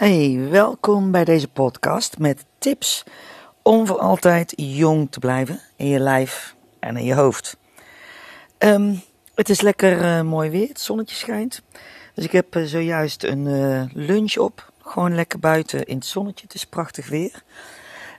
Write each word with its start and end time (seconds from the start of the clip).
Hey, 0.00 0.46
welkom 0.50 1.10
bij 1.10 1.24
deze 1.24 1.48
podcast 1.48 2.18
met 2.18 2.44
tips 2.58 3.04
om 3.62 3.86
voor 3.86 3.98
altijd 3.98 4.52
jong 4.56 5.10
te 5.10 5.18
blijven 5.18 5.60
in 5.76 5.86
je 5.86 5.98
lijf 5.98 6.54
en 6.78 6.96
in 6.96 7.04
je 7.04 7.14
hoofd. 7.14 7.56
Ehm, 8.58 8.94
het 9.34 9.48
is 9.48 9.60
lekker 9.60 10.02
uh, 10.02 10.22
mooi 10.22 10.50
weer, 10.50 10.68
het 10.68 10.80
zonnetje 10.80 11.16
schijnt. 11.16 11.62
Dus 12.14 12.24
ik 12.24 12.32
heb 12.32 12.56
uh, 12.56 12.64
zojuist 12.64 13.24
een 13.24 13.46
uh, 13.46 13.82
lunch 13.92 14.36
op, 14.36 14.72
gewoon 14.82 15.14
lekker 15.14 15.38
buiten 15.38 15.84
in 15.84 15.96
het 15.96 16.06
zonnetje. 16.06 16.44
Het 16.44 16.54
is 16.54 16.66
prachtig 16.66 17.08
weer. 17.08 17.42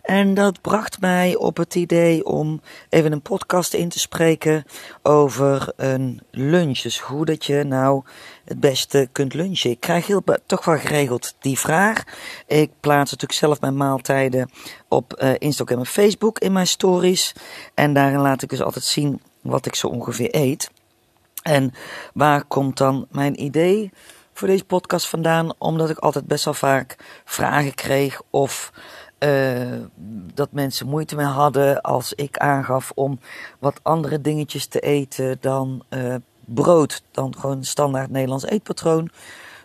En 0.01 0.33
dat 0.33 0.61
bracht 0.61 0.99
mij 0.99 1.35
op 1.35 1.57
het 1.57 1.75
idee 1.75 2.25
om 2.25 2.61
even 2.89 3.11
een 3.11 3.21
podcast 3.21 3.73
in 3.73 3.89
te 3.89 3.99
spreken 3.99 4.63
over 5.01 5.73
een 5.75 6.21
lunch. 6.31 6.79
Dus 6.79 6.99
hoe 6.99 7.25
dat 7.25 7.45
je 7.45 7.63
nou 7.63 8.03
het 8.45 8.59
beste 8.59 9.09
kunt 9.11 9.33
lunchen. 9.33 9.69
Ik 9.69 9.79
krijg 9.79 10.07
heel, 10.07 10.23
toch 10.45 10.65
wel 10.65 10.77
geregeld 10.77 11.35
die 11.39 11.59
vraag. 11.59 12.03
Ik 12.47 12.71
plaats 12.79 13.11
natuurlijk 13.11 13.39
zelf 13.39 13.61
mijn 13.61 13.77
maaltijden 13.77 14.49
op 14.87 15.21
uh, 15.21 15.33
Instagram 15.37 15.79
en 15.79 15.85
Facebook 15.85 16.39
in 16.39 16.51
mijn 16.51 16.67
stories. 16.67 17.33
En 17.73 17.93
daarin 17.93 18.19
laat 18.19 18.41
ik 18.41 18.49
dus 18.49 18.61
altijd 18.61 18.85
zien 18.85 19.21
wat 19.41 19.65
ik 19.65 19.75
zo 19.75 19.87
ongeveer 19.87 20.35
eet. 20.35 20.71
En 21.43 21.73
waar 22.13 22.43
komt 22.43 22.77
dan 22.77 23.07
mijn 23.11 23.43
idee 23.43 23.91
voor 24.33 24.47
deze 24.47 24.65
podcast 24.65 25.07
vandaan? 25.07 25.53
Omdat 25.57 25.89
ik 25.89 25.97
altijd 25.97 26.27
best 26.27 26.45
wel 26.45 26.53
vaak 26.53 26.95
vragen 27.25 27.75
kreeg 27.75 28.21
of 28.29 28.71
uh, 29.23 29.79
dat 30.33 30.51
mensen 30.51 30.87
moeite 30.87 31.15
mee 31.15 31.25
hadden 31.25 31.81
als 31.81 32.13
ik 32.13 32.37
aangaf 32.37 32.91
om 32.95 33.19
wat 33.59 33.79
andere 33.81 34.21
dingetjes 34.21 34.65
te 34.65 34.79
eten 34.79 35.37
dan 35.41 35.83
uh, 35.89 36.15
brood. 36.45 37.03
Dan 37.11 37.35
gewoon 37.37 37.63
standaard 37.63 38.09
Nederlands 38.09 38.45
eetpatroon. 38.45 39.09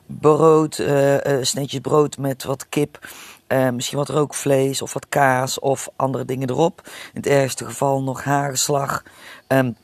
Brood, 0.07 0.79
uh, 0.79 1.17
sneetjes 1.41 1.81
brood 1.81 2.19
met 2.19 2.45
wat 2.45 2.69
kip. 2.69 3.09
misschien 3.73 3.99
wat 3.99 4.09
rookvlees 4.09 4.83
of 4.83 4.93
wat 4.93 5.09
kaas 5.09 5.59
of 5.59 5.89
andere 5.97 6.25
dingen 6.25 6.51
erop. 6.51 6.81
In 6.85 7.21
het 7.21 7.27
ergste 7.27 7.65
geval 7.65 8.03
nog 8.03 8.25
hagelslag. 8.25 9.03
Um, 9.49 9.77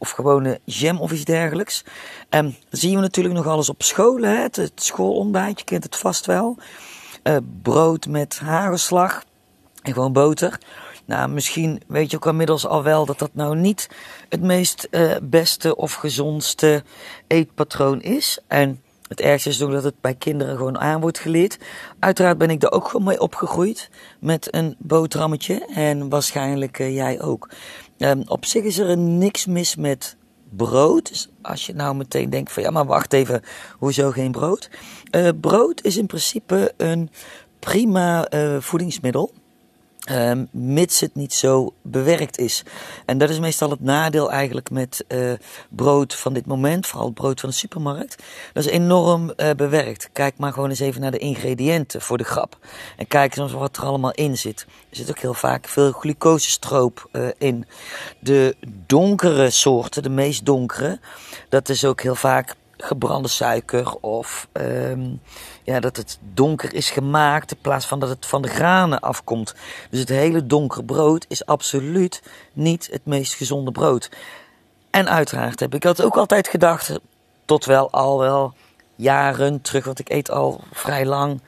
of 0.00 0.10
gewone 0.10 0.60
jam 0.64 1.00
of 1.00 1.12
iets 1.12 1.24
dergelijks. 1.24 1.84
Um, 2.30 2.56
zien 2.70 2.94
we 2.94 3.00
natuurlijk 3.00 3.34
nog 3.34 3.46
alles 3.46 3.68
op 3.68 3.82
school. 3.82 4.22
Hè? 4.22 4.34
Het, 4.34 4.56
het 4.56 4.72
schoolontbijt, 4.74 5.58
je 5.58 5.64
kent 5.64 5.84
het 5.84 5.96
vast 5.96 6.26
wel. 6.26 6.56
Uh, 7.24 7.36
brood 7.62 8.06
met 8.06 8.38
hagelslag 8.38 9.24
en 9.82 9.92
gewoon 9.92 10.12
boter. 10.12 10.58
Nou, 11.04 11.28
misschien 11.28 11.82
weet 11.86 12.10
je 12.10 12.16
ook 12.16 12.26
inmiddels 12.26 12.66
al 12.66 12.82
wel 12.82 13.06
dat 13.06 13.18
dat 13.18 13.30
nou 13.32 13.56
niet 13.56 13.90
het 14.28 14.42
meest 14.42 14.88
uh, 14.90 15.16
beste 15.22 15.76
of 15.76 15.94
gezondste 15.94 16.82
eetpatroon 17.26 18.00
is. 18.00 18.38
En 18.46 18.82
het 19.08 19.20
ergste 19.20 19.48
is 19.48 19.62
ook 19.62 19.72
dat 19.72 19.84
het 19.84 20.00
bij 20.00 20.14
kinderen 20.14 20.56
gewoon 20.56 20.78
aan 20.78 21.00
wordt 21.00 21.18
geleerd. 21.18 21.58
Uiteraard 21.98 22.38
ben 22.38 22.50
ik 22.50 22.62
er 22.62 22.72
ook 22.72 22.88
gewoon 22.88 23.06
mee 23.06 23.20
opgegroeid 23.20 23.90
met 24.20 24.54
een 24.54 24.76
boterhammetje. 24.78 25.66
En 25.74 26.08
waarschijnlijk 26.08 26.78
uh, 26.78 26.94
jij 26.94 27.20
ook. 27.20 27.48
Um, 27.98 28.22
op 28.26 28.44
zich 28.44 28.64
is 28.64 28.78
er 28.78 28.96
niks 28.98 29.46
mis 29.46 29.76
met 29.76 30.16
brood. 30.50 31.08
Dus 31.08 31.28
als 31.42 31.66
je 31.66 31.74
nou 31.74 31.94
meteen 31.94 32.30
denkt 32.30 32.52
van 32.52 32.62
ja, 32.62 32.70
maar 32.70 32.86
wacht 32.86 33.12
even, 33.12 33.42
hoezo 33.78 34.10
geen 34.10 34.32
brood? 34.32 34.70
Uh, 35.10 35.28
brood 35.40 35.82
is 35.84 35.96
in 35.96 36.06
principe 36.06 36.72
een 36.76 37.10
prima 37.58 38.32
uh, 38.32 38.60
voedingsmiddel. 38.60 39.32
Um, 40.12 40.48
mits 40.50 41.00
het 41.00 41.14
niet 41.14 41.32
zo 41.32 41.74
bewerkt 41.82 42.38
is. 42.38 42.62
En 43.06 43.18
dat 43.18 43.30
is 43.30 43.38
meestal 43.38 43.70
het 43.70 43.80
nadeel 43.80 44.30
eigenlijk 44.30 44.70
met 44.70 45.04
uh, 45.08 45.32
brood 45.68 46.14
van 46.14 46.32
dit 46.32 46.46
moment, 46.46 46.86
vooral 46.86 47.10
brood 47.10 47.40
van 47.40 47.48
de 47.48 47.54
supermarkt. 47.54 48.22
Dat 48.52 48.64
is 48.64 48.70
enorm 48.70 49.32
uh, 49.36 49.50
bewerkt. 49.56 50.10
Kijk 50.12 50.38
maar 50.38 50.52
gewoon 50.52 50.68
eens 50.68 50.80
even 50.80 51.00
naar 51.00 51.10
de 51.10 51.18
ingrediënten 51.18 52.00
voor 52.00 52.18
de 52.18 52.24
grap. 52.24 52.58
En 52.96 53.06
kijk 53.06 53.36
eens 53.36 53.52
wat 53.52 53.76
er 53.76 53.84
allemaal 53.84 54.10
in 54.10 54.38
zit. 54.38 54.66
Er 54.90 54.96
zit 54.96 55.10
ook 55.10 55.18
heel 55.18 55.34
vaak 55.34 55.68
veel 55.68 55.92
glucosestroop 55.92 57.08
uh, 57.12 57.28
in. 57.38 57.66
De 58.20 58.56
donkere 58.86 59.50
soorten, 59.50 60.02
de 60.02 60.08
meest 60.08 60.44
donkere, 60.44 61.00
dat 61.48 61.68
is 61.68 61.84
ook 61.84 62.00
heel 62.00 62.14
vaak 62.14 62.54
gebrande 62.82 63.28
suiker 63.28 63.96
of 64.00 64.48
um, 64.52 65.20
ja, 65.62 65.80
dat 65.80 65.96
het 65.96 66.18
donker 66.34 66.74
is 66.74 66.90
gemaakt 66.90 67.52
in 67.52 67.60
plaats 67.60 67.86
van 67.86 68.00
dat 68.00 68.08
het 68.08 68.26
van 68.26 68.42
de 68.42 68.48
granen 68.48 69.00
afkomt. 69.00 69.54
Dus 69.90 70.00
het 70.00 70.08
hele 70.08 70.46
donkere 70.46 70.84
brood 70.84 71.24
is 71.28 71.46
absoluut 71.46 72.22
niet 72.52 72.88
het 72.92 73.04
meest 73.04 73.34
gezonde 73.34 73.72
brood. 73.72 74.10
En 74.90 75.08
uiteraard 75.08 75.60
heb 75.60 75.74
ik 75.74 75.80
dat 75.80 76.02
ook 76.02 76.16
altijd 76.16 76.48
gedacht, 76.48 76.98
tot 77.44 77.64
wel 77.64 77.90
al 77.90 78.18
wel 78.18 78.54
jaren 78.96 79.60
terug, 79.60 79.84
want 79.84 79.98
ik 79.98 80.10
eet 80.10 80.30
al 80.30 80.60
vrij 80.72 81.06
lang 81.06 81.40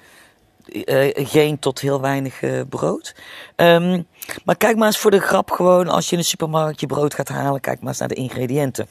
uh, 0.66 1.10
geen 1.14 1.58
tot 1.58 1.80
heel 1.80 2.00
weinig 2.00 2.42
uh, 2.42 2.60
brood. 2.68 3.14
Um, 3.56 4.06
maar 4.44 4.56
kijk 4.56 4.76
maar 4.76 4.86
eens 4.86 4.98
voor 4.98 5.10
de 5.10 5.20
grap 5.20 5.50
gewoon, 5.50 5.88
als 5.88 6.06
je 6.06 6.12
in 6.12 6.18
een 6.18 6.24
supermarkt 6.24 6.80
je 6.80 6.86
brood 6.86 7.14
gaat 7.14 7.28
halen, 7.28 7.60
kijk 7.60 7.80
maar 7.80 7.88
eens 7.88 7.98
naar 7.98 8.08
de 8.08 8.14
ingrediënten 8.14 8.88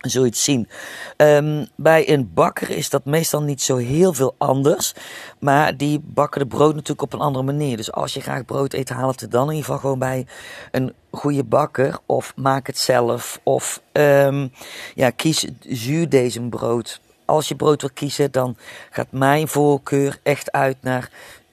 het 0.00 0.36
zien. 0.36 0.68
Um, 1.16 1.66
bij 1.76 2.10
een 2.10 2.30
bakker 2.34 2.70
is 2.70 2.90
dat 2.90 3.04
meestal 3.04 3.42
niet 3.42 3.62
zo 3.62 3.76
heel 3.76 4.12
veel 4.12 4.34
anders. 4.38 4.94
Maar 5.38 5.76
die 5.76 6.00
bakken 6.04 6.40
de 6.40 6.46
brood 6.46 6.74
natuurlijk 6.74 7.02
op 7.02 7.12
een 7.12 7.26
andere 7.26 7.44
manier. 7.44 7.76
Dus 7.76 7.92
als 7.92 8.14
je 8.14 8.20
graag 8.20 8.44
brood 8.44 8.72
eet, 8.72 8.88
haal 8.88 9.08
het 9.08 9.26
dan 9.30 9.42
in 9.42 9.48
ieder 9.48 9.64
geval 9.64 9.78
gewoon 9.78 9.98
bij 9.98 10.26
een 10.70 10.92
goede 11.10 11.44
bakker. 11.44 11.98
Of 12.06 12.32
maak 12.36 12.66
het 12.66 12.78
zelf. 12.78 13.40
Of 13.42 13.82
um, 13.92 14.52
ja, 14.94 15.10
kies 15.10 15.46
zuurdesembrood. 15.68 17.00
Als 17.24 17.48
je 17.48 17.56
brood 17.56 17.80
wil 17.80 17.90
kiezen, 17.94 18.32
dan 18.32 18.56
gaat 18.90 19.10
mijn 19.10 19.48
voorkeur 19.48 20.18
echt 20.22 20.52
uit 20.52 20.76
naar 20.80 21.10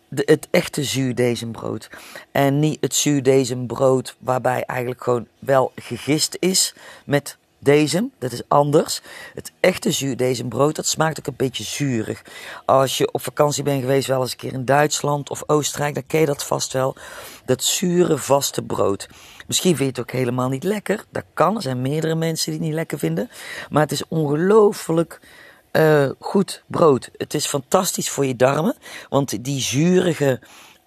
de, 0.08 0.24
het 0.26 0.48
echte 0.52 0.84
zuurdesembrood. 0.84 1.90
En 2.32 2.60
niet 2.60 2.78
het 2.82 2.96
zuurdesembrood 2.96 4.16
waarbij 4.20 4.64
eigenlijk 4.64 5.04
gewoon 5.04 5.28
wel 5.40 5.72
gegist 5.76 6.38
is 6.40 6.74
met 7.06 7.38
deze, 7.60 8.10
dat 8.20 8.32
is 8.32 8.42
anders. 8.48 9.02
Het 9.34 9.52
echte 9.60 9.92
zuurdesembrood, 9.92 10.76
dat 10.76 10.86
smaakt 10.86 11.20
ook 11.20 11.28
een 11.28 11.34
beetje 11.38 11.64
zuurig. 11.64 12.22
Als 12.66 12.98
je 12.98 13.12
op 13.12 13.22
vakantie 13.22 13.64
bent 13.64 13.82
geweest, 13.82 14.08
wel 14.08 14.22
eens 14.22 14.32
een 14.32 14.38
keer 14.38 14.54
in 14.54 14.66
Duitsland 14.66 15.30
of 15.30 15.44
Oostenrijk, 15.46 15.94
dan 15.94 16.08
ken 16.08 16.20
je 16.20 16.26
dat 16.26 16.44
vast 16.44 16.74
wel. 16.74 16.96
Dat 17.46 17.64
zure, 17.64 18.18
vaste 18.18 18.62
brood. 18.62 19.08
Misschien 19.48 19.76
vind 19.76 19.96
je 19.96 20.02
het 20.02 20.12
ook 20.12 20.20
helemaal 20.20 20.50
niet 20.50 20.64
lekker. 20.64 21.06
Dat 21.10 21.24
kan, 21.34 21.56
er 21.56 21.62
zijn 21.62 21.82
meerdere 21.82 22.16
mensen 22.16 22.52
die 22.52 22.60
het 22.60 22.68
niet 22.70 22.78
lekker 22.78 23.00
vinden. 23.00 23.30
Maar 23.70 23.82
het 23.82 23.92
is 23.92 24.08
ongelooflijk 24.08 25.20
uh, 25.72 26.10
goed 26.20 26.64
brood. 26.68 27.10
Het 27.18 27.34
is 27.34 27.48
fantastisch 27.48 28.10
voor 28.10 28.26
je 28.26 28.36
darmen, 28.36 28.76
want 29.10 29.44
die 29.44 29.62
zurige 29.62 30.40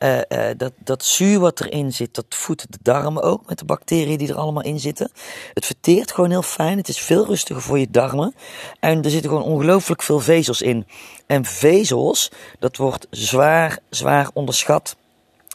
uh, 0.03 0.19
uh, 0.28 0.49
dat, 0.56 0.72
dat 0.78 1.05
zuur 1.05 1.38
wat 1.38 1.61
erin 1.61 1.93
zit, 1.93 2.15
dat 2.15 2.25
voedt 2.28 2.72
de 2.72 2.78
darmen 2.83 3.22
ook 3.22 3.49
met 3.49 3.59
de 3.59 3.65
bacteriën 3.65 4.19
die 4.19 4.28
er 4.28 4.37
allemaal 4.37 4.62
in 4.62 4.81
zitten. 4.81 5.11
Het 5.55 5.66
verteert 5.66 6.12
gewoon 6.12 6.31
heel 6.31 6.43
fijn. 6.43 6.77
Het 6.77 6.88
is 6.88 6.99
veel 6.99 7.27
rustiger 7.27 7.62
voor 7.62 7.78
je 7.78 7.91
darmen. 7.91 8.34
En 8.81 9.03
er 9.03 9.10
zitten 9.10 9.31
gewoon 9.31 9.44
ongelooflijk 9.44 10.03
veel 10.03 10.21
vezels 10.21 10.62
in. 10.62 10.87
En 11.27 11.44
vezels, 11.44 12.31
dat 12.59 12.77
wordt 12.77 13.06
zwaar, 13.10 13.78
zwaar 13.91 14.31
onderschat. 14.33 14.97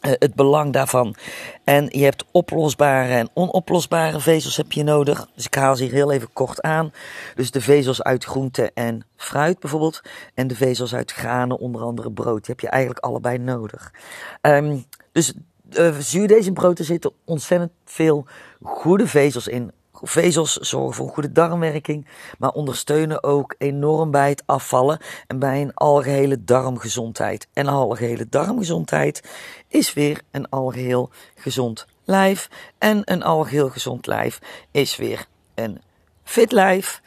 Uh, 0.01 0.11
het 0.19 0.35
belang 0.35 0.73
daarvan. 0.73 1.15
En 1.63 1.87
je 1.89 2.03
hebt 2.03 2.25
oplosbare 2.31 3.13
en 3.13 3.29
onoplosbare 3.33 4.19
vezels 4.19 4.57
heb 4.57 4.71
je 4.71 4.83
nodig. 4.83 5.27
Dus 5.35 5.45
ik 5.45 5.55
haal 5.55 5.75
ze 5.75 5.83
hier 5.83 5.93
heel 5.93 6.11
even 6.11 6.33
kort 6.33 6.61
aan. 6.61 6.91
Dus 7.35 7.51
de 7.51 7.61
vezels 7.61 8.03
uit 8.03 8.23
groente 8.23 8.71
en 8.73 9.05
fruit 9.15 9.59
bijvoorbeeld. 9.59 10.01
En 10.33 10.47
de 10.47 10.55
vezels 10.55 10.95
uit 10.95 11.11
granen, 11.11 11.59
onder 11.59 11.81
andere 11.81 12.11
brood. 12.11 12.45
Die 12.45 12.55
heb 12.55 12.59
je 12.59 12.69
eigenlijk 12.69 13.05
allebei 13.05 13.37
nodig. 13.37 13.93
Um, 14.41 14.85
dus 15.11 15.33
uh, 15.69 15.95
zuurdesembrood, 15.99 16.79
er 16.79 16.85
zitten 16.85 17.11
ontzettend 17.25 17.71
veel 17.85 18.25
goede 18.61 19.07
vezels 19.07 19.47
in. 19.47 19.71
Vezels 20.03 20.53
zorgen 20.53 20.93
voor 20.93 21.05
een 21.07 21.13
goede 21.13 21.31
darmwerking, 21.31 22.07
maar 22.37 22.49
ondersteunen 22.49 23.23
ook 23.23 23.55
enorm 23.57 24.11
bij 24.11 24.29
het 24.29 24.43
afvallen 24.45 24.99
en 25.27 25.39
bij 25.39 25.61
een 25.61 25.73
algehele 25.73 26.43
darmgezondheid. 26.43 27.47
En 27.53 27.67
een 27.67 27.73
algehele 27.73 28.29
darmgezondheid 28.29 29.23
is 29.67 29.93
weer 29.93 30.21
een 30.31 30.49
algeheel 30.49 31.09
gezond 31.35 31.85
lijf. 32.03 32.49
En 32.77 33.01
een 33.03 33.23
algeheel 33.23 33.69
gezond 33.69 34.07
lijf 34.07 34.39
is 34.71 34.95
weer 34.95 35.25
een 35.55 35.81
fit 36.23 36.51
lijf 36.51 37.01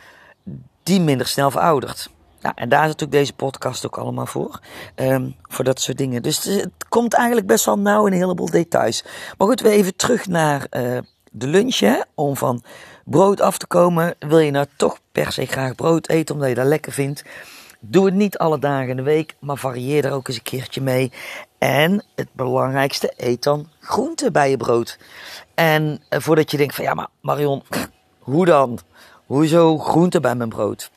die 0.83 1.01
minder 1.01 1.27
snel 1.27 1.51
veroudert. 1.51 2.11
Nou, 2.41 2.55
en 2.57 2.69
daar 2.69 2.83
is 2.83 2.87
natuurlijk 2.87 3.19
deze 3.19 3.33
podcast 3.33 3.87
ook 3.87 3.99
allemaal 3.99 4.27
voor. 4.27 4.61
Um, 4.95 5.37
voor 5.43 5.65
dat 5.65 5.81
soort 5.81 5.99
dingen. 5.99 6.23
Dus 6.23 6.45
het 6.45 6.71
komt 6.89 7.15
eigenlijk 7.15 7.47
best 7.47 7.65
wel 7.65 7.79
nauw 7.79 8.07
in 8.07 8.13
een 8.13 8.19
heleboel 8.19 8.51
details. 8.51 9.05
Maar 9.39 9.49
goed, 9.49 9.61
we 9.61 9.69
even 9.69 9.97
terug 9.97 10.27
naar 10.27 10.67
uh, 10.71 10.99
de 11.33 11.47
lunch. 11.47 11.79
Hè? 11.79 12.01
Om 12.15 12.37
van 12.37 12.63
brood 13.05 13.41
af 13.41 13.59
te 13.59 13.67
komen. 13.67 14.15
Wil 14.19 14.39
je 14.39 14.51
nou 14.51 14.67
toch 14.77 14.99
per 15.13 15.33
se 15.33 15.47
graag 15.47 15.75
brood 15.75 16.09
eten 16.09 16.35
omdat 16.35 16.49
je 16.49 16.55
dat 16.55 16.67
lekker 16.67 16.93
vindt? 16.93 17.25
Doe 17.81 18.05
het 18.05 18.15
niet 18.15 18.39
alle 18.39 18.59
dagen 18.59 18.89
in 18.89 18.97
de 18.97 19.03
week, 19.03 19.35
maar 19.41 19.57
varieer 19.57 20.05
er 20.05 20.13
ook 20.13 20.29
eens 20.29 20.37
een 20.37 20.43
keertje 20.43 20.81
mee. 20.81 21.13
En 21.59 22.05
het 22.15 22.29
belangrijkste, 22.33 23.13
eet 23.17 23.43
dan 23.43 23.69
groente 23.81 24.31
bij 24.31 24.51
je 24.51 24.57
brood. 24.57 24.99
En 25.55 26.03
uh, 26.11 26.21
voordat 26.21 26.51
je 26.51 26.57
denkt 26.57 26.75
van 26.75 26.85
ja, 26.85 26.95
maar 26.95 27.09
Marion, 27.21 27.63
hoe 28.19 28.47
dan? 28.47 28.79
Hoezo 29.27 29.79
groente 29.79 30.21
bij 30.21 30.35
mijn 30.35 30.49
brood? 30.49 30.91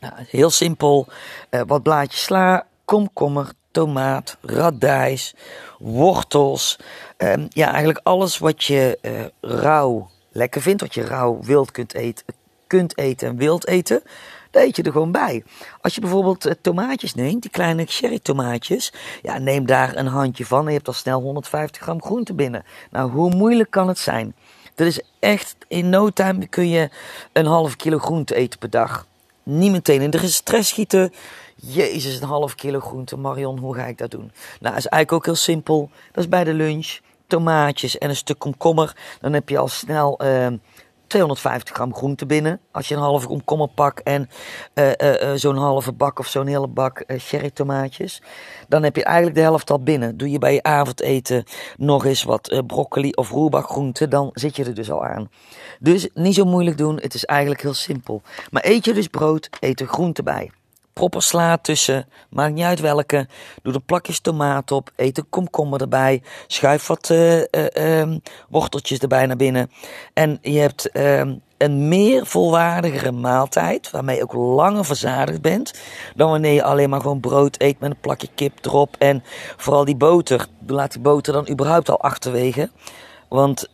Nou, 0.00 0.14
heel 0.16 0.50
simpel. 0.50 1.06
Uh, 1.50 1.60
wat 1.66 1.82
blaadjes 1.82 2.22
sla, 2.22 2.66
komkommer, 2.84 3.52
tomaat, 3.72 4.36
radijs, 4.40 5.34
wortels. 5.78 6.78
Ehm, 7.16 7.46
ja, 7.48 7.68
eigenlijk 7.68 8.00
alles 8.02 8.38
wat 8.38 8.64
je 8.64 8.98
uh, 9.02 9.10
rauw 9.40 10.10
lekker 10.32 10.62
vindt, 10.62 10.80
wat 10.80 10.94
je 10.94 11.04
rauw 11.04 11.38
wild 11.42 11.70
kunt 11.70 11.94
eten, 11.94 12.24
kunt 12.66 12.98
eten 12.98 13.28
en 13.28 13.36
wilt 13.36 13.66
eten. 13.66 14.02
Daar 14.50 14.62
eet 14.62 14.76
je 14.76 14.82
er 14.82 14.92
gewoon 14.92 15.12
bij. 15.12 15.44
Als 15.80 15.94
je 15.94 16.00
bijvoorbeeld 16.00 16.46
uh, 16.46 16.52
tomaatjes 16.60 17.14
neemt, 17.14 17.42
die 17.42 17.50
kleine 17.50 17.84
cherry 17.86 18.18
tomaatjes, 18.18 18.92
ja, 19.22 19.38
neem 19.38 19.66
daar 19.66 19.96
een 19.96 20.06
handje 20.06 20.46
van 20.46 20.60
en 20.60 20.66
je 20.66 20.72
hebt 20.72 20.88
al 20.88 20.92
snel 20.94 21.20
150 21.20 21.82
gram 21.82 22.02
groente 22.02 22.34
binnen. 22.34 22.64
Nou, 22.90 23.10
hoe 23.10 23.34
moeilijk 23.34 23.70
kan 23.70 23.88
het 23.88 23.98
zijn? 23.98 24.34
Dat 24.74 24.86
is 24.86 25.00
echt, 25.18 25.56
in 25.68 25.88
no 25.88 26.10
time 26.10 26.46
kun 26.46 26.68
je 26.68 26.88
een 27.32 27.46
half 27.46 27.76
kilo 27.76 27.98
groente 27.98 28.34
eten 28.34 28.58
per 28.58 28.70
dag. 28.70 29.06
Niet 29.42 29.72
meteen 29.72 30.00
in 30.00 30.10
de 30.10 30.28
stress 30.28 30.68
schieten. 30.68 31.12
Jezus, 31.56 32.20
een 32.20 32.28
half 32.28 32.54
kilo 32.54 32.80
groente. 32.80 33.16
Marion, 33.16 33.58
hoe 33.58 33.74
ga 33.74 33.84
ik 33.84 33.98
dat 33.98 34.10
doen? 34.10 34.32
Nou, 34.60 34.76
is 34.76 34.86
eigenlijk 34.86 35.12
ook 35.12 35.24
heel 35.24 35.34
simpel. 35.34 35.90
Dat 36.12 36.24
is 36.24 36.30
bij 36.30 36.44
de 36.44 36.54
lunch. 36.54 36.98
Tomaatjes 37.26 37.98
en 37.98 38.08
een 38.08 38.16
stuk 38.16 38.38
komkommer. 38.38 38.96
Dan 39.20 39.32
heb 39.32 39.48
je 39.48 39.58
al 39.58 39.68
snel 39.68 40.20
uh, 40.24 40.46
250 41.12 41.74
gram 41.74 41.94
groente 41.94 42.26
binnen. 42.26 42.60
Als 42.70 42.88
je 42.88 42.94
een 42.94 43.00
halve 43.00 43.26
komkommer 43.26 43.68
pakt 43.68 44.02
en 44.02 44.28
uh, 44.74 44.90
uh, 44.98 45.32
zo'n 45.34 45.56
halve 45.56 45.92
bak 45.92 46.18
of 46.18 46.26
zo'n 46.26 46.46
hele 46.46 46.68
bak 46.68 47.04
cherry 47.06 47.50
tomaatjes. 47.50 48.22
Dan 48.68 48.82
heb 48.82 48.96
je 48.96 49.04
eigenlijk 49.04 49.36
de 49.36 49.42
helft 49.42 49.70
al 49.70 49.82
binnen. 49.82 50.16
Doe 50.16 50.30
je 50.30 50.38
bij 50.38 50.54
je 50.54 50.62
avondeten 50.62 51.44
nog 51.76 52.04
eens 52.04 52.22
wat 52.22 52.62
broccoli 52.66 53.10
of 53.10 53.30
roerbakgroente. 53.30 54.08
Dan 54.08 54.30
zit 54.32 54.56
je 54.56 54.64
er 54.64 54.74
dus 54.74 54.90
al 54.90 55.04
aan. 55.04 55.30
Dus 55.80 56.08
niet 56.14 56.34
zo 56.34 56.44
moeilijk 56.44 56.78
doen. 56.78 56.98
Het 57.00 57.14
is 57.14 57.24
eigenlijk 57.24 57.62
heel 57.62 57.74
simpel. 57.74 58.22
Maar 58.50 58.64
eet 58.64 58.84
je 58.84 58.92
dus 58.92 59.08
brood, 59.08 59.48
eet 59.60 59.80
er 59.80 59.86
groente 59.86 60.22
bij 60.22 60.50
proper 60.92 61.22
sla 61.22 61.56
tussen, 61.56 62.08
maakt 62.30 62.54
niet 62.54 62.64
uit 62.64 62.80
welke. 62.80 63.28
Doe 63.62 63.74
er 63.74 63.80
plakjes 63.80 64.20
tomaat 64.20 64.70
op, 64.70 64.90
eet 64.96 65.18
een 65.18 65.28
komkommer 65.30 65.80
erbij, 65.80 66.22
schuif 66.46 66.86
wat 66.86 67.08
uh, 67.08 67.38
uh, 67.40 68.16
worteltjes 68.48 68.98
erbij 68.98 69.26
naar 69.26 69.36
binnen. 69.36 69.70
En 70.12 70.38
je 70.42 70.58
hebt 70.58 70.90
ehm, 70.90 71.34
een 71.58 71.88
meer 71.88 72.26
volwaardigere 72.26 73.12
maaltijd, 73.12 73.90
waarmee 73.90 74.16
je 74.16 74.22
ook 74.22 74.32
langer 74.32 74.84
verzadigd 74.84 75.40
bent, 75.40 75.74
dan 76.16 76.30
wanneer 76.30 76.52
je 76.52 76.62
alleen 76.62 76.90
maar 76.90 77.00
gewoon 77.00 77.20
brood 77.20 77.60
eet 77.60 77.80
met 77.80 77.90
een 77.90 78.00
plakje 78.00 78.28
kip 78.34 78.64
erop. 78.64 78.96
En 78.98 79.22
vooral 79.56 79.84
die 79.84 79.96
boter, 79.96 80.46
laat 80.66 80.92
die 80.92 81.00
boter 81.00 81.32
dan 81.32 81.48
überhaupt 81.50 81.90
al 81.90 82.00
achterwege. 82.00 82.70
Want 83.28 83.68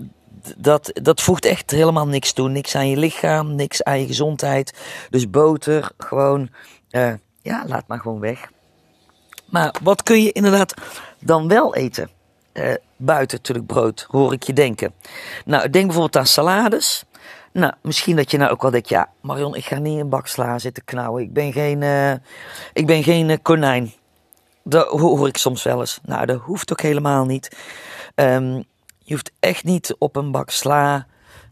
dat, 0.56 0.90
dat 1.02 1.20
voegt 1.20 1.44
echt 1.44 1.70
helemaal 1.70 2.06
niks 2.06 2.32
toe. 2.32 2.48
Niks 2.48 2.74
aan 2.74 2.88
je 2.88 2.96
lichaam, 2.96 3.54
niks 3.54 3.82
aan 3.82 4.00
je 4.00 4.06
gezondheid. 4.06 4.74
Dus 5.10 5.30
boter, 5.30 5.90
gewoon 5.98 6.48
uh, 6.90 7.12
ja, 7.42 7.64
laat 7.66 7.86
maar 7.86 8.00
gewoon 8.00 8.20
weg. 8.20 8.50
Maar 9.50 9.74
wat 9.82 10.02
kun 10.02 10.22
je 10.22 10.32
inderdaad 10.32 10.74
dan 11.18 11.48
wel 11.48 11.74
eten? 11.74 12.10
Uh, 12.52 12.74
buiten 12.96 13.36
natuurlijk 13.36 13.66
brood, 13.66 14.06
hoor 14.08 14.32
ik 14.32 14.42
je 14.42 14.52
denken. 14.52 14.94
Nou, 15.44 15.70
denk 15.70 15.84
bijvoorbeeld 15.84 16.16
aan 16.16 16.26
salades. 16.26 17.04
Nou, 17.52 17.72
misschien 17.82 18.16
dat 18.16 18.30
je 18.30 18.38
nou 18.38 18.50
ook 18.50 18.62
wel 18.62 18.70
denkt, 18.70 18.88
ja, 18.88 19.10
Marion, 19.20 19.54
ik 19.54 19.64
ga 19.64 19.78
niet 19.78 19.94
in 19.94 20.00
een 20.00 20.08
bak 20.08 20.26
sla 20.26 20.58
zitten 20.58 20.84
knauwen. 20.84 21.22
Ik 21.22 21.32
ben 21.32 21.52
geen, 21.52 21.82
uh, 21.82 22.12
ik 22.72 22.86
ben 22.86 23.02
geen 23.02 23.42
konijn. 23.42 23.92
Dat 24.62 24.86
hoor 24.86 25.28
ik 25.28 25.36
soms 25.36 25.62
wel 25.62 25.80
eens. 25.80 25.98
Nou, 26.02 26.26
dat 26.26 26.40
hoeft 26.40 26.72
ook 26.72 26.80
helemaal 26.80 27.24
niet. 27.24 27.56
Um, 28.14 28.64
je 28.98 29.14
hoeft 29.14 29.32
echt 29.40 29.64
niet 29.64 29.94
op 29.98 30.16
een 30.16 30.30
bak 30.30 30.50
sla 30.50 31.06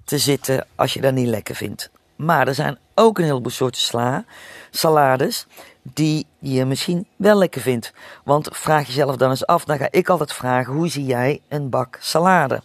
te 0.04 0.18
zitten 0.18 0.66
als 0.74 0.94
je 0.94 1.00
dat 1.00 1.12
niet 1.12 1.26
lekker 1.26 1.54
vindt. 1.54 1.90
Maar 2.16 2.48
er 2.48 2.54
zijn 2.54 2.78
ook 2.94 3.18
een 3.18 3.24
heleboel 3.24 3.50
soorten 3.50 3.80
sla, 3.80 4.24
salades, 4.70 5.46
die 5.82 6.26
je 6.38 6.64
misschien 6.64 7.06
wel 7.16 7.38
lekker 7.38 7.60
vindt. 7.60 7.92
Want 8.24 8.48
vraag 8.52 8.86
jezelf 8.86 9.16
dan 9.16 9.30
eens 9.30 9.46
af, 9.46 9.64
dan 9.64 9.78
ga 9.78 9.88
ik 9.90 10.08
altijd 10.08 10.32
vragen, 10.32 10.74
hoe 10.74 10.88
zie 10.88 11.04
jij 11.04 11.40
een 11.48 11.70
bak 11.70 11.98
salade? 12.00 12.62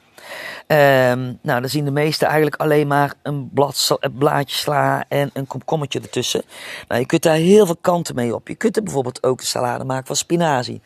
Um, 0.68 1.39
nou, 1.42 1.62
dan 1.62 1.69
zien 1.69 1.86
de 1.86 1.92
meesten 1.92 2.27
eigenlijk 2.27 2.56
alleen 2.56 2.88
maar 2.88 3.13
een, 3.24 3.51
een 4.00 4.13
blaadje 4.18 4.57
sla 4.57 5.06
en 5.07 5.30
een 5.33 5.48
komkommertje 5.48 6.00
ertussen. 6.00 6.44
Nou, 6.88 7.01
je 7.01 7.07
kunt 7.07 7.24
daar 7.24 7.36
heel 7.36 7.65
veel 7.65 7.77
kanten 7.81 8.15
mee 8.15 8.36
op. 8.36 8.48
Je 8.48 8.56
kunt 8.56 8.77
er 8.77 8.83
bijvoorbeeld 8.83 9.24
ook 9.24 9.39
een 9.39 9.45
salade 9.45 9.83
maken 9.83 10.07
van 10.07 10.15
spinazie. 10.15 10.81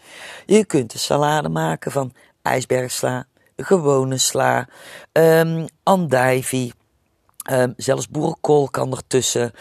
Je 0.45 0.65
kunt 0.65 0.93
een 0.93 0.99
salade 0.99 1.49
maken 1.49 1.91
van 1.91 2.13
ijsbergsla, 2.41 3.25
gewone 3.57 4.17
sla, 4.17 4.67
um, 5.11 5.65
andijvie, 5.83 6.73
Um, 7.51 7.73
zelfs 7.77 8.09
boerenkool 8.09 8.69
kan 8.69 8.91
ertussen. 8.91 9.51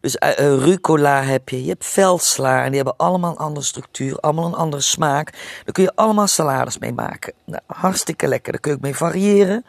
Dus 0.00 0.16
uh, 0.16 0.30
rucola 0.38 1.22
heb 1.22 1.48
je. 1.48 1.62
Je 1.62 1.68
hebt 1.68 1.84
veldsla. 1.84 2.62
En 2.62 2.66
die 2.66 2.76
hebben 2.76 2.96
allemaal 2.96 3.30
een 3.30 3.36
andere 3.36 3.66
structuur. 3.66 4.18
Allemaal 4.18 4.46
een 4.46 4.54
andere 4.54 4.82
smaak. 4.82 5.32
Daar 5.64 5.72
kun 5.72 5.82
je 5.82 5.92
allemaal 5.94 6.26
salades 6.26 6.78
mee 6.78 6.92
maken. 6.92 7.32
Nou, 7.44 7.62
hartstikke 7.66 8.28
lekker. 8.28 8.52
Daar 8.52 8.60
kun 8.60 8.70
je 8.70 8.76
ook 8.76 8.82
mee 8.82 8.96
variëren. 8.96 9.64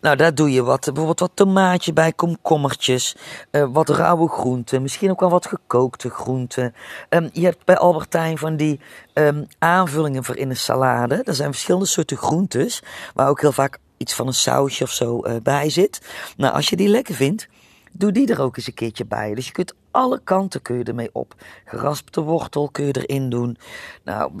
Nou, 0.00 0.16
daar 0.16 0.34
doe 0.34 0.52
je 0.52 0.62
wat. 0.62 0.84
Bijvoorbeeld 0.84 1.20
wat 1.20 1.30
tomaatje 1.34 1.92
bij. 1.92 2.12
Komkommertjes. 2.12 3.16
Uh, 3.50 3.66
wat 3.72 3.88
rauwe 3.88 4.28
groenten. 4.28 4.82
Misschien 4.82 5.10
ook 5.10 5.20
wel 5.20 5.30
wat 5.30 5.46
gekookte 5.46 6.10
groenten. 6.10 6.74
Um, 7.08 7.30
je 7.32 7.44
hebt 7.44 7.64
bij 7.64 7.76
Albertijn 7.76 8.38
van 8.38 8.56
die 8.56 8.80
um, 9.14 9.46
aanvullingen 9.58 10.24
voor 10.24 10.36
in 10.36 10.50
een 10.50 10.56
salade. 10.56 11.22
Er 11.24 11.34
zijn 11.34 11.52
verschillende 11.52 11.86
soorten 11.86 12.16
groentes. 12.16 12.82
Maar 13.14 13.28
ook 13.28 13.40
heel 13.40 13.52
vaak 13.52 13.78
iets 13.98 14.14
van 14.14 14.26
een 14.26 14.34
sausje 14.34 14.84
of 14.84 14.90
zo 14.90 15.26
uh, 15.26 15.36
bij 15.42 15.70
zit. 15.70 16.00
Nou, 16.36 16.54
als 16.54 16.68
je 16.68 16.76
die 16.76 16.88
lekker 16.88 17.14
vindt, 17.14 17.48
doe 17.92 18.12
die 18.12 18.32
er 18.32 18.40
ook 18.40 18.56
eens 18.56 18.66
een 18.66 18.74
keertje 18.74 19.06
bij. 19.06 19.34
Dus 19.34 19.46
je 19.46 19.52
kunt 19.52 19.74
alle 19.90 20.20
kanten 20.24 20.62
kun 20.62 20.78
je 20.78 20.84
ermee 20.84 21.10
op. 21.12 21.34
Geraspte 21.64 22.20
wortel 22.20 22.68
kun 22.72 22.86
je 22.86 23.04
erin 23.06 23.30
doen. 23.30 23.58
Nou, 24.04 24.32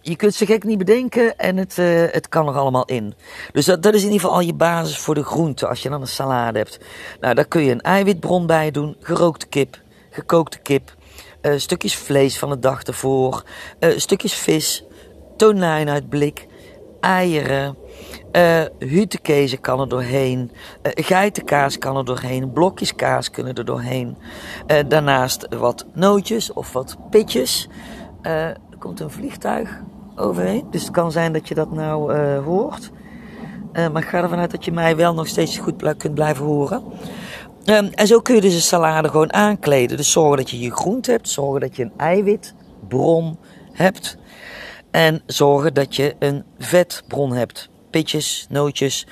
je 0.00 0.16
kunt 0.16 0.34
ze 0.34 0.46
gek 0.46 0.64
niet 0.64 0.78
bedenken 0.78 1.38
en 1.38 1.56
het, 1.56 1.78
uh, 1.78 2.04
het 2.10 2.28
kan 2.28 2.48
er 2.48 2.54
allemaal 2.54 2.84
in. 2.84 3.14
Dus 3.52 3.64
dat, 3.64 3.94
is 3.94 4.00
in 4.00 4.06
ieder 4.06 4.20
geval 4.20 4.34
al 4.34 4.40
je 4.40 4.54
basis 4.54 4.98
voor 4.98 5.14
de 5.14 5.24
groenten 5.24 5.68
als 5.68 5.82
je 5.82 5.88
dan 5.88 6.00
een 6.00 6.06
salade 6.06 6.58
hebt. 6.58 6.78
Nou, 7.20 7.34
daar 7.34 7.48
kun 7.48 7.62
je 7.62 7.70
een 7.70 7.80
eiwitbron 7.80 8.46
bij 8.46 8.70
doen. 8.70 8.96
Gerookte 9.00 9.46
kip, 9.46 9.80
gekookte 10.10 10.58
kip. 10.58 10.94
Uh, 11.42 11.58
stukjes 11.58 11.96
vlees 11.96 12.38
van 12.38 12.48
de 12.48 12.58
dag 12.58 12.82
ervoor. 12.82 13.44
Stukjes 13.96 14.34
vis. 14.34 14.84
Tonijn 15.36 15.88
uit 15.88 16.08
blik. 16.08 16.46
Eieren. 17.04 17.76
Uh, 18.32 19.50
kan 19.60 19.80
er 19.80 19.88
doorheen. 19.88 20.50
Uh, 20.82 20.92
geitenkaas 20.94 21.78
kan 21.78 21.96
er 21.96 22.04
doorheen. 22.04 22.52
Blokjes 22.52 22.94
kaas 22.94 23.30
kunnen 23.30 23.54
er 23.54 23.64
doorheen. 23.64 24.16
Uh, 24.66 24.78
daarnaast 24.88 25.46
wat 25.58 25.86
nootjes 25.92 26.52
of 26.52 26.72
wat 26.72 26.96
pitjes. 27.10 27.68
er 28.22 28.56
komt 28.78 29.00
een 29.00 29.10
vliegtuig 29.10 29.82
overheen. 30.16 30.66
Dus 30.70 30.82
het 30.82 30.90
kan 30.90 31.12
zijn 31.12 31.32
dat 31.32 31.48
je 31.48 31.54
dat 31.54 31.72
nou 31.72 32.14
hoort. 32.38 32.90
maar 33.72 34.02
ik 34.02 34.08
ga 34.08 34.22
ervan 34.22 34.38
uit 34.38 34.50
dat 34.50 34.64
je 34.64 34.72
mij 34.72 34.96
wel 34.96 35.14
nog 35.14 35.26
steeds 35.26 35.58
goed 35.58 35.96
kunt 35.96 36.14
blijven 36.14 36.44
horen. 36.44 36.82
Um, 37.64 37.90
en 37.94 38.06
zo 38.06 38.20
kun 38.20 38.34
je 38.34 38.40
dus 38.40 38.54
een 38.54 38.60
salade 38.60 39.08
gewoon 39.08 39.32
aankleden. 39.32 39.96
Dus 39.96 40.12
zorgen 40.12 40.36
dat 40.36 40.50
je 40.50 40.58
je 40.58 40.70
groente 40.70 41.10
hebt. 41.10 41.28
Zorgen 41.28 41.60
dat 41.60 41.76
je 41.76 41.82
een 41.82 41.92
eiwitbron 41.96 43.38
hebt. 43.72 44.18
En 44.94 45.22
zorgen 45.26 45.74
dat 45.74 45.96
je 45.96 46.14
een 46.18 46.44
vetbron 46.58 47.32
hebt 47.32 47.68
pitjes, 47.90 48.46
nootjes. 48.48 49.06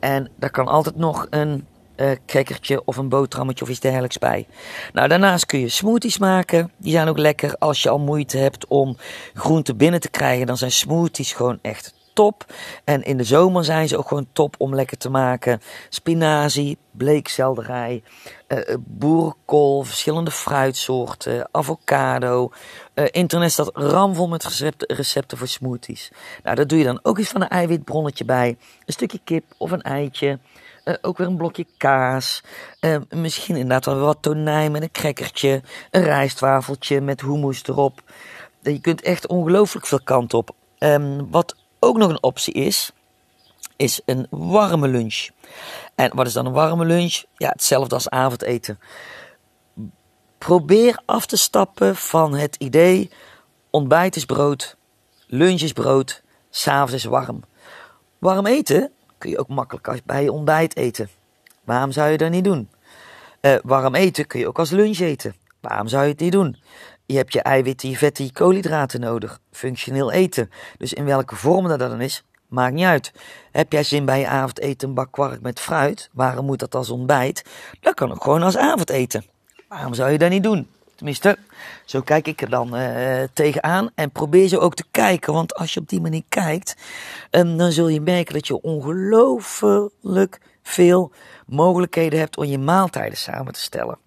En 0.00 0.30
daar 0.38 0.50
kan 0.50 0.66
altijd 0.66 0.96
nog 0.96 1.26
een 1.30 1.66
uh, 1.96 2.78
of 2.84 2.96
een 2.96 3.08
boterhammetje 3.08 3.64
of 3.64 3.70
iets 3.70 3.80
dergelijks 3.80 4.18
bij. 4.18 4.46
Nou, 4.92 5.08
daarnaast 5.08 5.46
kun 5.46 5.60
je 5.60 5.68
smoothies 5.68 6.18
maken. 6.18 6.70
Die 6.76 6.92
zijn 6.92 7.08
ook 7.08 7.18
lekker 7.18 7.56
als 7.58 7.82
je 7.82 7.88
al 7.88 7.98
moeite 7.98 8.38
hebt 8.38 8.66
om 8.66 8.96
groenten 9.34 9.76
binnen 9.76 10.00
te 10.00 10.10
krijgen. 10.10 10.46
Dan 10.46 10.56
zijn 10.56 10.72
smoothies 10.72 11.32
gewoon 11.32 11.58
echt 11.62 11.94
top. 12.16 12.44
En 12.84 13.02
in 13.02 13.16
de 13.16 13.24
zomer 13.24 13.64
zijn 13.64 13.88
ze 13.88 13.96
ook 13.96 14.08
gewoon 14.08 14.26
top 14.32 14.54
om 14.58 14.74
lekker 14.74 14.96
te 14.96 15.10
maken. 15.10 15.60
Spinazie, 15.88 16.78
bleekselderij, 16.90 18.02
uh, 18.48 18.58
boerenkool, 18.78 19.82
verschillende 19.82 20.30
fruitsoorten, 20.30 21.48
avocado. 21.52 22.50
Uh, 22.94 23.04
internet 23.10 23.52
staat 23.52 23.70
ramvol 23.74 24.28
met 24.28 24.44
recepten, 24.44 24.96
recepten 24.96 25.38
voor 25.38 25.48
smoothies. 25.48 26.10
Nou, 26.42 26.56
daar 26.56 26.66
doe 26.66 26.78
je 26.78 26.84
dan 26.84 27.00
ook 27.02 27.18
eens 27.18 27.28
van 27.28 27.42
een 27.42 27.48
eiwitbronnetje 27.48 28.24
bij. 28.24 28.56
Een 28.86 28.92
stukje 28.92 29.20
kip 29.24 29.44
of 29.56 29.70
een 29.70 29.82
eitje. 29.82 30.38
Uh, 30.84 30.94
ook 31.02 31.18
weer 31.18 31.26
een 31.26 31.36
blokje 31.36 31.66
kaas. 31.76 32.42
Uh, 32.80 32.96
misschien 33.10 33.56
inderdaad 33.56 33.84
wel 33.84 33.98
wat 33.98 34.22
tonijn 34.22 34.72
met 34.72 34.82
een 34.82 34.90
crackertje. 34.92 35.62
Een 35.90 36.02
rijstwafeltje 36.02 37.00
met 37.00 37.20
hummus 37.20 37.62
erop. 37.66 38.00
Je 38.60 38.80
kunt 38.80 39.02
echt 39.02 39.26
ongelooflijk 39.26 39.86
veel 39.86 40.00
kant 40.04 40.34
op. 40.34 40.50
Um, 40.78 41.30
wat 41.30 41.56
ook 41.78 41.96
nog 41.96 42.10
een 42.10 42.22
optie 42.22 42.54
is, 42.54 42.90
is 43.76 44.00
een 44.04 44.26
warme 44.30 44.88
lunch. 44.88 45.28
En 45.94 46.16
wat 46.16 46.26
is 46.26 46.32
dan 46.32 46.46
een 46.46 46.52
warme 46.52 46.84
lunch? 46.84 47.22
Ja, 47.36 47.48
hetzelfde 47.48 47.94
als 47.94 48.08
avondeten. 48.08 48.78
Probeer 50.38 51.00
af 51.04 51.26
te 51.26 51.36
stappen 51.36 51.96
van 51.96 52.34
het 52.34 52.56
idee: 52.56 53.10
ontbijt 53.70 54.16
is 54.16 54.24
brood, 54.24 54.76
lunch 55.26 55.60
is 55.60 55.72
brood, 55.72 56.22
s'avonds 56.50 56.92
is 56.92 57.04
warm. 57.04 57.42
Warm 58.18 58.46
eten 58.46 58.92
kun 59.18 59.30
je 59.30 59.38
ook 59.38 59.48
makkelijk 59.48 60.04
bij 60.04 60.22
je 60.22 60.32
ontbijt 60.32 60.76
eten. 60.76 61.10
Waarom 61.64 61.92
zou 61.92 62.10
je 62.10 62.16
dat 62.16 62.30
niet 62.30 62.44
doen? 62.44 62.70
Uh, 63.40 63.54
warm 63.62 63.94
eten 63.94 64.26
kun 64.26 64.40
je 64.40 64.48
ook 64.48 64.58
als 64.58 64.70
lunch 64.70 64.98
eten. 64.98 65.34
Waarom 65.60 65.88
zou 65.88 66.02
je 66.04 66.10
het 66.10 66.20
niet 66.20 66.32
doen? 66.32 66.56
Je 67.06 67.16
hebt 67.16 67.32
je 67.32 67.42
eiwitten, 67.42 67.88
je 67.88 67.96
vetten, 67.96 68.24
je 68.24 68.32
koolhydraten 68.32 69.00
nodig. 69.00 69.40
Functioneel 69.50 70.12
eten. 70.12 70.50
Dus 70.78 70.92
in 70.92 71.04
welke 71.04 71.36
vorm 71.36 71.68
dat 71.68 71.78
dan 71.78 72.00
is, 72.00 72.22
maakt 72.48 72.74
niet 72.74 72.84
uit. 72.84 73.12
Heb 73.52 73.72
jij 73.72 73.82
zin 73.82 74.04
bij 74.04 74.20
je 74.20 74.26
avondeten 74.26 74.88
een 74.88 74.94
bak 74.94 75.12
kwark 75.12 75.40
met 75.40 75.60
fruit? 75.60 76.10
Waarom 76.12 76.46
moet 76.46 76.58
dat 76.58 76.74
als 76.74 76.90
ontbijt? 76.90 77.44
Dat 77.80 77.94
kan 77.94 78.12
ook 78.12 78.22
gewoon 78.22 78.42
als 78.42 78.56
avondeten. 78.56 79.24
Waarom 79.68 79.94
zou 79.94 80.10
je 80.10 80.18
dat 80.18 80.30
niet 80.30 80.42
doen? 80.42 80.68
Tenminste, 80.94 81.38
zo 81.84 82.00
kijk 82.00 82.26
ik 82.26 82.42
er 82.42 82.50
dan 82.50 82.76
uh, 82.76 83.22
tegenaan. 83.32 83.90
En 83.94 84.10
probeer 84.10 84.48
zo 84.48 84.58
ook 84.58 84.74
te 84.74 84.84
kijken. 84.90 85.32
Want 85.32 85.54
als 85.54 85.74
je 85.74 85.80
op 85.80 85.88
die 85.88 86.00
manier 86.00 86.22
kijkt, 86.28 86.76
um, 87.30 87.56
dan 87.56 87.72
zul 87.72 87.88
je 87.88 88.00
merken 88.00 88.34
dat 88.34 88.46
je 88.46 88.60
ongelooflijk 88.60 90.40
veel 90.62 91.12
mogelijkheden 91.46 92.18
hebt 92.18 92.36
om 92.36 92.44
je 92.44 92.58
maaltijden 92.58 93.18
samen 93.18 93.52
te 93.52 93.60
stellen. 93.60 93.98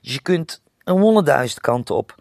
Dus 0.00 0.12
je 0.12 0.22
kunt 0.22 0.61
honderdduizend 0.84 1.60
kanten 1.60 1.94
op. 1.94 2.14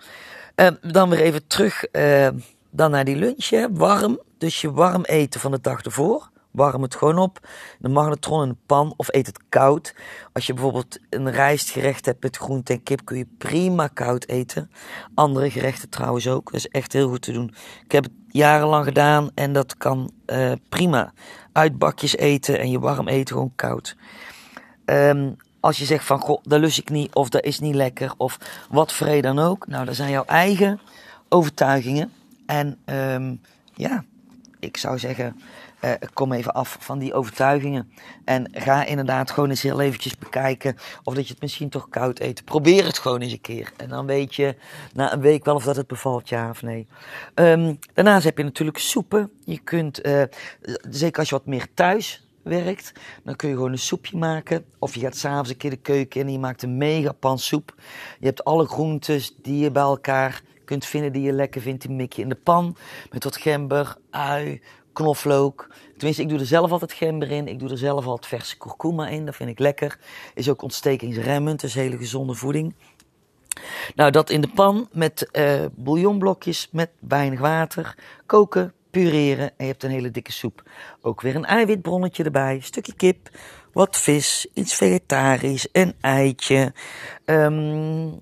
Uh, 0.55 0.67
dan 0.81 1.09
weer 1.09 1.21
even 1.21 1.47
terug 1.47 1.85
uh, 1.91 2.27
dan 2.69 2.91
naar 2.91 3.05
die 3.05 3.15
lunch. 3.15 3.49
Hè. 3.49 3.73
Warm, 3.73 4.19
dus 4.37 4.61
je 4.61 4.71
warm 4.71 5.03
eten 5.03 5.39
van 5.39 5.51
de 5.51 5.61
dag 5.61 5.81
ervoor. 5.81 6.29
Warm 6.51 6.81
het 6.81 6.95
gewoon 6.95 7.17
op. 7.17 7.47
De 7.79 7.89
magnetron 7.89 8.43
in 8.43 8.49
de 8.49 8.55
pan 8.65 8.93
of 8.97 9.13
eet 9.13 9.27
het 9.27 9.39
koud. 9.49 9.95
Als 10.33 10.45
je 10.45 10.53
bijvoorbeeld 10.53 10.99
een 11.09 11.31
rijstgerecht 11.31 12.05
hebt 12.05 12.23
met 12.23 12.37
groente 12.37 12.73
en 12.73 12.83
kip, 12.83 13.05
kun 13.05 13.17
je 13.17 13.27
prima 13.37 13.87
koud 13.87 14.27
eten. 14.27 14.71
Andere 15.13 15.51
gerechten 15.51 15.89
trouwens 15.89 16.27
ook. 16.27 16.51
Dat 16.51 16.59
is 16.59 16.67
echt 16.67 16.93
heel 16.93 17.09
goed 17.09 17.21
te 17.21 17.31
doen. 17.31 17.53
Ik 17.83 17.91
heb 17.91 18.03
het 18.03 18.13
jarenlang 18.27 18.85
gedaan 18.85 19.29
en 19.35 19.53
dat 19.53 19.77
kan 19.77 20.11
uh, 20.25 20.51
prima. 20.69 21.13
Uit 21.51 21.77
bakjes 21.77 22.15
eten 22.15 22.59
en 22.59 22.71
je 22.71 22.79
warm 22.79 23.07
eten 23.07 23.35
gewoon 23.35 23.55
koud. 23.55 23.95
Um, 24.85 25.35
als 25.61 25.77
je 25.77 25.85
zegt 25.85 26.05
van, 26.05 26.19
goh, 26.19 26.39
dat 26.43 26.59
lust 26.59 26.77
ik 26.77 26.89
niet, 26.89 27.15
of 27.15 27.29
dat 27.29 27.43
is 27.43 27.59
niet 27.59 27.75
lekker, 27.75 28.13
of 28.17 28.37
wat 28.69 28.93
vrede 28.93 29.21
dan 29.21 29.39
ook. 29.39 29.67
Nou, 29.67 29.85
dat 29.85 29.95
zijn 29.95 30.11
jouw 30.11 30.25
eigen 30.25 30.79
overtuigingen. 31.29 32.11
En 32.45 32.77
um, 32.85 33.41
ja, 33.73 34.03
ik 34.59 34.77
zou 34.77 34.99
zeggen, 34.99 35.41
uh, 35.81 35.91
kom 36.13 36.33
even 36.33 36.53
af 36.53 36.77
van 36.79 36.99
die 36.99 37.13
overtuigingen. 37.13 37.91
En 38.25 38.49
ga 38.51 38.85
inderdaad 38.85 39.31
gewoon 39.31 39.49
eens 39.49 39.61
heel 39.61 39.81
eventjes 39.81 40.17
bekijken 40.17 40.75
of 41.03 41.13
dat 41.13 41.27
je 41.27 41.33
het 41.33 41.41
misschien 41.41 41.69
toch 41.69 41.89
koud 41.89 42.19
eet. 42.19 42.45
Probeer 42.45 42.85
het 42.85 42.99
gewoon 42.99 43.21
eens 43.21 43.31
een 43.31 43.41
keer. 43.41 43.71
En 43.77 43.89
dan 43.89 44.05
weet 44.05 44.35
je 44.35 44.55
na 44.93 45.13
een 45.13 45.21
week 45.21 45.45
wel 45.45 45.55
of 45.55 45.63
dat 45.63 45.75
het 45.75 45.87
bevalt, 45.87 46.29
ja 46.29 46.49
of 46.49 46.61
nee. 46.61 46.87
Um, 47.35 47.79
daarnaast 47.93 48.23
heb 48.23 48.37
je 48.37 48.43
natuurlijk 48.43 48.77
soepen. 48.77 49.31
Je 49.45 49.59
kunt, 49.59 50.05
uh, 50.05 50.23
zeker 50.89 51.19
als 51.19 51.29
je 51.29 51.35
wat 51.35 51.45
meer 51.45 51.67
thuis 51.73 52.25
werkt, 52.43 52.91
dan 53.23 53.35
kun 53.35 53.49
je 53.49 53.55
gewoon 53.55 53.71
een 53.71 53.77
soepje 53.77 54.17
maken. 54.17 54.65
Of 54.79 54.95
je 54.95 54.99
gaat 54.99 55.15
s'avonds 55.15 55.49
een 55.49 55.57
keer 55.57 55.69
de 55.69 55.75
keuken 55.75 56.19
in 56.19 56.25
en 56.25 56.31
je 56.31 56.39
maakt 56.39 56.63
een 56.63 56.77
mega 56.77 57.11
pan 57.11 57.39
soep. 57.39 57.75
Je 58.19 58.25
hebt 58.25 58.43
alle 58.43 58.65
groentes 58.65 59.35
die 59.41 59.59
je 59.59 59.71
bij 59.71 59.83
elkaar 59.83 60.41
kunt 60.65 60.85
vinden 60.85 61.11
die 61.11 61.21
je 61.21 61.31
lekker 61.31 61.61
vindt. 61.61 61.81
Die 61.81 61.91
mik 61.91 62.13
je 62.13 62.21
in 62.21 62.29
de 62.29 62.35
pan 62.35 62.75
met 63.11 63.23
wat 63.23 63.37
gember, 63.37 63.97
ui, 64.09 64.61
knoflook. 64.93 65.67
Tenminste, 65.93 66.21
ik 66.21 66.29
doe 66.29 66.39
er 66.39 66.45
zelf 66.45 66.71
altijd 66.71 66.93
gember 66.93 67.31
in. 67.31 67.47
Ik 67.47 67.59
doe 67.59 67.69
er 67.69 67.77
zelf 67.77 68.05
altijd 68.05 68.27
verse 68.27 68.57
kurkuma 68.57 69.07
in. 69.07 69.25
Dat 69.25 69.35
vind 69.35 69.49
ik 69.49 69.59
lekker. 69.59 69.99
Is 70.33 70.49
ook 70.49 70.61
ontstekingsremmend, 70.61 71.59
dus 71.59 71.73
hele 71.73 71.97
gezonde 71.97 72.33
voeding. 72.33 72.75
Nou, 73.95 74.11
dat 74.11 74.29
in 74.29 74.41
de 74.41 74.47
pan 74.47 74.87
met 74.91 75.29
uh, 75.31 75.65
bouillonblokjes 75.75 76.69
met 76.71 76.89
weinig 76.99 77.39
water. 77.39 77.97
Koken, 78.25 78.73
pureren 78.91 79.47
en 79.57 79.65
je 79.65 79.71
hebt 79.71 79.83
een 79.83 79.89
hele 79.89 80.11
dikke 80.11 80.31
soep. 80.31 80.63
Ook 81.01 81.21
weer 81.21 81.35
een 81.35 81.45
eiwitbronnetje 81.45 82.23
erbij, 82.23 82.59
stukje 82.61 82.93
kip, 82.93 83.29
wat 83.73 83.97
vis, 83.97 84.47
iets 84.53 84.75
vegetarisch, 84.75 85.67
een 85.71 85.93
eitje. 86.01 86.73
Um, 87.25 88.19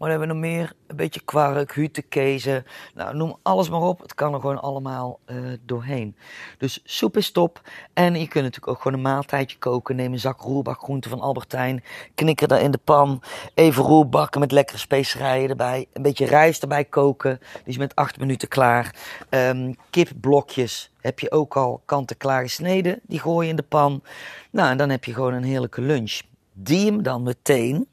wat 0.00 0.08
hebben 0.08 0.28
we 0.28 0.34
nog 0.34 0.42
meer? 0.42 0.72
Een 0.86 0.96
beetje 0.96 1.20
kwark, 1.24 1.74
hutekezen. 1.74 2.64
Nou, 2.94 3.16
noem 3.16 3.36
alles 3.42 3.70
maar 3.70 3.80
op. 3.80 4.00
Het 4.00 4.14
kan 4.14 4.34
er 4.34 4.40
gewoon 4.40 4.60
allemaal 4.60 5.18
uh, 5.26 5.36
doorheen. 5.66 6.16
Dus 6.58 6.80
soep 6.84 7.16
is 7.16 7.30
top. 7.30 7.60
En 7.92 8.12
je 8.12 8.28
kunt 8.28 8.44
natuurlijk 8.44 8.68
ook 8.68 8.82
gewoon 8.82 8.96
een 8.96 9.04
maaltijdje 9.04 9.58
koken. 9.58 9.96
Neem 9.96 10.12
een 10.12 10.18
zak 10.18 10.40
roerbakgroenten 10.40 11.10
van 11.10 11.20
Albertijn. 11.20 11.84
Knikker 12.14 12.48
daar 12.48 12.60
in 12.60 12.70
de 12.70 12.80
pan. 12.84 13.22
Even 13.54 13.82
roerbakken 13.84 14.40
met 14.40 14.52
lekkere 14.52 14.78
specerijen 14.78 15.48
erbij. 15.48 15.86
Een 15.92 16.02
beetje 16.02 16.26
rijst 16.26 16.62
erbij 16.62 16.84
koken. 16.84 17.38
Die 17.38 17.62
is 17.64 17.78
met 17.78 17.94
acht 17.94 18.18
minuten 18.18 18.48
klaar. 18.48 18.94
Um, 19.30 19.76
kipblokjes 19.90 20.92
heb 21.00 21.18
je 21.18 21.30
ook 21.30 21.56
al 21.56 21.82
kant-en-klaar 21.84 22.42
gesneden. 22.42 23.00
Die 23.02 23.20
gooi 23.20 23.44
je 23.44 23.50
in 23.50 23.56
de 23.56 23.62
pan. 23.62 24.02
Nou, 24.50 24.70
en 24.70 24.76
dan 24.76 24.90
heb 24.90 25.04
je 25.04 25.14
gewoon 25.14 25.34
een 25.34 25.44
heerlijke 25.44 25.80
lunch. 25.80 26.20
Die 26.52 26.86
hem 26.86 27.02
dan 27.02 27.22
meteen 27.22 27.88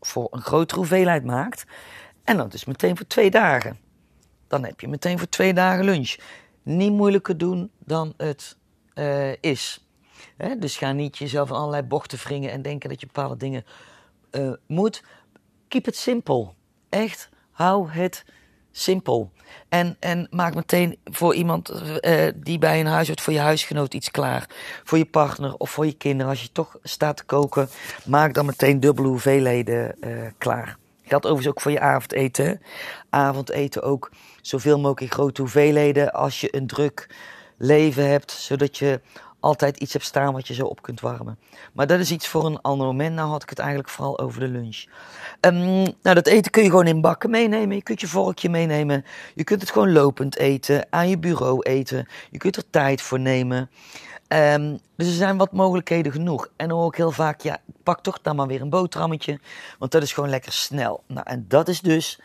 voor 0.00 0.28
een 0.30 0.42
grotere 0.42 0.78
hoeveelheid 0.78 1.24
maakt. 1.24 1.64
En 2.24 2.36
dat 2.36 2.54
is 2.54 2.64
meteen 2.64 2.96
voor 2.96 3.06
twee 3.06 3.30
dagen. 3.30 3.78
Dan 4.48 4.64
heb 4.64 4.80
je 4.80 4.88
meteen 4.88 5.18
voor 5.18 5.28
twee 5.28 5.54
dagen 5.54 5.84
lunch. 5.84 6.16
Niet 6.62 6.92
moeilijker 6.92 7.38
doen 7.38 7.70
dan 7.78 8.14
het 8.16 8.56
uh, 8.94 9.32
is. 9.40 9.86
He, 10.36 10.58
dus 10.58 10.76
ga 10.76 10.92
niet 10.92 11.18
jezelf 11.18 11.48
in 11.48 11.54
allerlei 11.54 11.82
bochten 11.82 12.18
wringen 12.18 12.50
en 12.50 12.62
denken 12.62 12.88
dat 12.88 13.00
je 13.00 13.06
bepaalde 13.06 13.36
dingen 13.36 13.64
uh, 14.32 14.52
moet. 14.66 15.02
Keep 15.68 15.86
it 15.86 15.96
simple. 15.96 16.48
Echt, 16.88 17.28
hou 17.50 17.90
het 17.90 18.24
simpel. 18.72 19.30
En, 19.68 19.96
en 20.00 20.26
maak 20.30 20.54
meteen 20.54 20.98
voor 21.04 21.34
iemand 21.34 21.82
uh, 22.00 22.28
die 22.36 22.58
bij 22.58 22.80
een 22.80 22.86
huis 22.86 23.06
wordt, 23.06 23.22
voor 23.22 23.32
je 23.32 23.38
huisgenoot 23.38 23.94
iets 23.94 24.10
klaar. 24.10 24.48
Voor 24.84 24.98
je 24.98 25.04
partner 25.04 25.54
of 25.54 25.70
voor 25.70 25.86
je 25.86 25.92
kinderen. 25.92 26.30
Als 26.30 26.42
je 26.42 26.52
toch 26.52 26.76
staat 26.82 27.16
te 27.16 27.24
koken, 27.24 27.68
maak 28.06 28.34
dan 28.34 28.46
meteen 28.46 28.80
dubbele 28.80 29.08
hoeveelheden 29.08 29.94
uh, 30.00 30.10
klaar. 30.38 30.76
Geldt 31.02 31.26
overigens 31.26 31.54
ook 31.54 31.60
voor 31.60 31.72
je 31.72 31.80
avondeten. 31.80 32.62
Avondeten 33.10 33.82
ook 33.82 34.10
zoveel 34.40 34.76
mogelijk 34.76 35.00
in 35.00 35.10
grote 35.10 35.40
hoeveelheden 35.40 36.12
als 36.12 36.40
je 36.40 36.56
een 36.56 36.66
druk 36.66 37.08
leven 37.58 38.08
hebt, 38.08 38.30
zodat 38.30 38.78
je 38.78 39.00
altijd 39.40 39.76
iets 39.76 39.92
hebt 39.92 40.04
staan 40.04 40.32
wat 40.32 40.48
je 40.48 40.54
zo 40.54 40.66
op 40.66 40.82
kunt 40.82 41.00
warmen. 41.00 41.38
Maar 41.72 41.86
dat 41.86 41.98
is 41.98 42.10
iets 42.10 42.28
voor 42.28 42.46
een 42.46 42.60
ander 42.60 42.86
moment. 42.86 43.14
Nou 43.14 43.28
had 43.28 43.42
ik 43.42 43.50
het 43.50 43.58
eigenlijk 43.58 43.88
vooral 43.88 44.18
over 44.18 44.40
de 44.40 44.48
lunch. 44.48 44.84
Um, 45.40 45.82
nou, 45.82 46.14
dat 46.14 46.26
eten 46.26 46.50
kun 46.50 46.62
je 46.62 46.68
gewoon 46.68 46.86
in 46.86 47.00
bakken 47.00 47.30
meenemen. 47.30 47.76
Je 47.76 47.82
kunt 47.82 48.00
je 48.00 48.06
vorkje 48.06 48.48
meenemen. 48.48 49.04
Je 49.34 49.44
kunt 49.44 49.60
het 49.60 49.70
gewoon 49.70 49.92
lopend 49.92 50.36
eten, 50.36 50.86
aan 50.90 51.08
je 51.08 51.18
bureau 51.18 51.62
eten. 51.62 52.08
Je 52.30 52.38
kunt 52.38 52.56
er 52.56 52.70
tijd 52.70 53.02
voor 53.02 53.20
nemen. 53.20 53.70
Um, 54.28 54.78
dus 54.96 55.06
er 55.06 55.14
zijn 55.14 55.36
wat 55.36 55.52
mogelijkheden 55.52 56.12
genoeg. 56.12 56.48
En 56.56 56.68
dan 56.68 56.78
ook 56.78 56.96
heel 56.96 57.10
vaak, 57.10 57.40
ja, 57.40 57.58
pak 57.82 58.00
toch 58.00 58.20
dan 58.22 58.36
maar 58.36 58.46
weer 58.46 58.60
een 58.60 58.70
boterhammetje. 58.70 59.40
Want 59.78 59.92
dat 59.92 60.02
is 60.02 60.12
gewoon 60.12 60.30
lekker 60.30 60.52
snel. 60.52 61.02
Nou, 61.06 61.26
en 61.26 61.44
dat 61.48 61.68
is 61.68 61.80
dus 61.80 62.20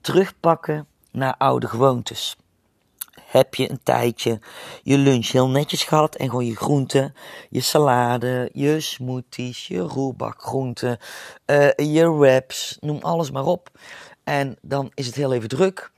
terugpakken 0.00 0.86
naar 1.10 1.34
oude 1.38 1.68
gewoontes 1.68 2.36
heb 3.28 3.54
je 3.54 3.70
een 3.70 3.82
tijdje 3.82 4.40
je 4.82 4.98
lunch 4.98 5.26
heel 5.26 5.48
netjes 5.48 5.84
gehad 5.84 6.14
en 6.14 6.28
gewoon 6.28 6.46
je 6.46 6.56
groenten, 6.56 7.14
je 7.50 7.60
salade, 7.60 8.50
je 8.52 8.80
smoothies, 8.80 9.66
je 9.66 9.78
roerbakgroenten, 9.78 10.98
uh, 11.46 11.70
je 11.76 12.12
wraps, 12.12 12.76
noem 12.80 12.98
alles 13.00 13.30
maar 13.30 13.44
op. 13.44 13.70
En 14.24 14.56
dan 14.62 14.90
is 14.94 15.06
het 15.06 15.14
heel 15.14 15.32
even 15.32 15.48
druk. 15.48 15.92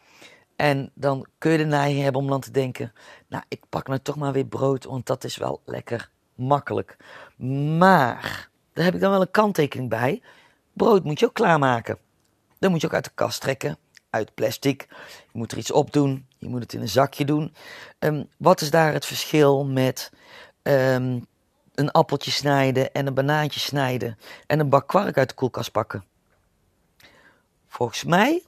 En 0.57 0.91
dan 0.95 1.27
kun 1.39 1.53
je 1.53 1.59
de 1.59 1.65
neiging 1.65 2.03
hebben 2.03 2.23
om 2.23 2.29
dan 2.29 2.41
te 2.41 2.51
denken, 2.51 2.93
nou 3.29 3.43
ik 3.49 3.63
pak 3.69 3.87
nou 3.87 4.01
toch 4.01 4.17
maar 4.17 4.33
weer 4.33 4.47
brood, 4.47 4.85
want 4.85 5.07
dat 5.07 5.25
is 5.25 5.37
wel 5.37 5.61
lekker 5.65 6.11
makkelijk. 6.35 6.97
Maar, 7.79 8.49
daar 8.73 8.85
heb 8.85 8.95
ik 8.95 9.01
dan 9.01 9.11
wel 9.11 9.21
een 9.21 9.31
kanttekening 9.31 9.89
bij. 9.89 10.23
Brood 10.73 11.05
moet 11.05 11.19
je 11.21 11.27
ook 11.27 11.35
klaarmaken. 11.35 11.99
Dan 12.59 12.71
moet 12.71 12.81
je 12.81 12.87
ook 12.87 12.95
uit 12.95 13.05
de 13.05 13.11
kast 13.15 13.41
trekken 13.41 13.79
uit 14.11 14.35
plastic. 14.35 14.87
Je 15.33 15.39
moet 15.39 15.53
er 15.53 15.59
iets 15.59 15.73
op 15.73 15.93
doen. 15.93 16.27
Je 16.39 16.49
moet 16.49 16.63
het 16.63 16.73
in 16.73 16.81
een 16.81 16.89
zakje 16.89 17.25
doen. 17.25 17.55
Um, 17.99 18.29
wat 18.37 18.61
is 18.61 18.71
daar 18.71 18.93
het 18.93 19.07
verschil 19.07 19.65
met 19.65 20.13
um, 20.63 21.27
een 21.75 21.91
appeltje 21.91 22.31
snijden 22.31 22.93
en 22.93 23.07
een 23.07 23.15
banaantje 23.15 23.61
snijden 23.61 24.19
en 24.47 24.61
een 24.61 24.69
bak 24.69 24.89
kwark 24.89 25.19
uit 25.19 25.29
de 25.29 25.35
koelkast 25.35 25.73
pakken? 25.73 26.05
Volgens 27.69 28.05
mij 28.05 28.43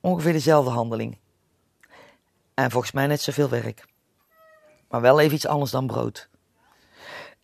ongeveer 0.00 0.32
dezelfde 0.32 0.70
handeling. 0.70 1.18
En 2.54 2.70
volgens 2.70 2.92
mij 2.92 3.06
net 3.06 3.20
zoveel 3.20 3.48
werk. 3.48 3.84
Maar 4.88 5.00
wel 5.00 5.20
even 5.20 5.34
iets 5.34 5.46
anders 5.46 5.70
dan 5.70 5.86
brood. 5.86 6.28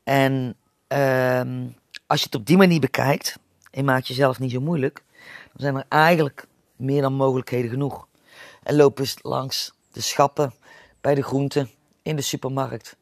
En 0.02 0.57
um, 0.88 1.76
als 2.07 2.21
je 2.21 2.25
het 2.25 2.35
op 2.35 2.47
die 2.47 2.57
manier 2.57 2.81
bekijkt 2.81 3.38
en 3.71 3.85
maakt 3.85 4.07
jezelf 4.07 4.38
niet 4.38 4.50
zo 4.50 4.61
moeilijk, 4.61 5.02
dan 5.52 5.61
zijn 5.61 5.76
er 5.76 5.85
eigenlijk 5.88 6.47
meer 6.80 7.02
dan 7.02 7.12
mogelijkheden 7.12 7.70
genoeg. 7.70 8.06
En 8.62 8.76
loop 8.76 8.99
eens 8.99 9.16
langs 9.22 9.72
de 9.92 10.00
schappen 10.00 10.54
bij 11.00 11.14
de 11.14 11.22
groenten 11.22 11.70
in 12.02 12.16
de 12.16 12.22
supermarkt. 12.22 12.96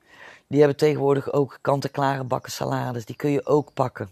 Die 0.47 0.59
hebben 0.59 0.77
tegenwoordig 0.77 1.33
ook 1.33 1.59
kant-en-klare 1.61 2.25
bakken 2.25 2.53
salades. 2.53 3.05
Die 3.05 3.17
kun 3.17 3.31
je 3.31 3.47
ook 3.47 3.73
pakken. 3.75 4.11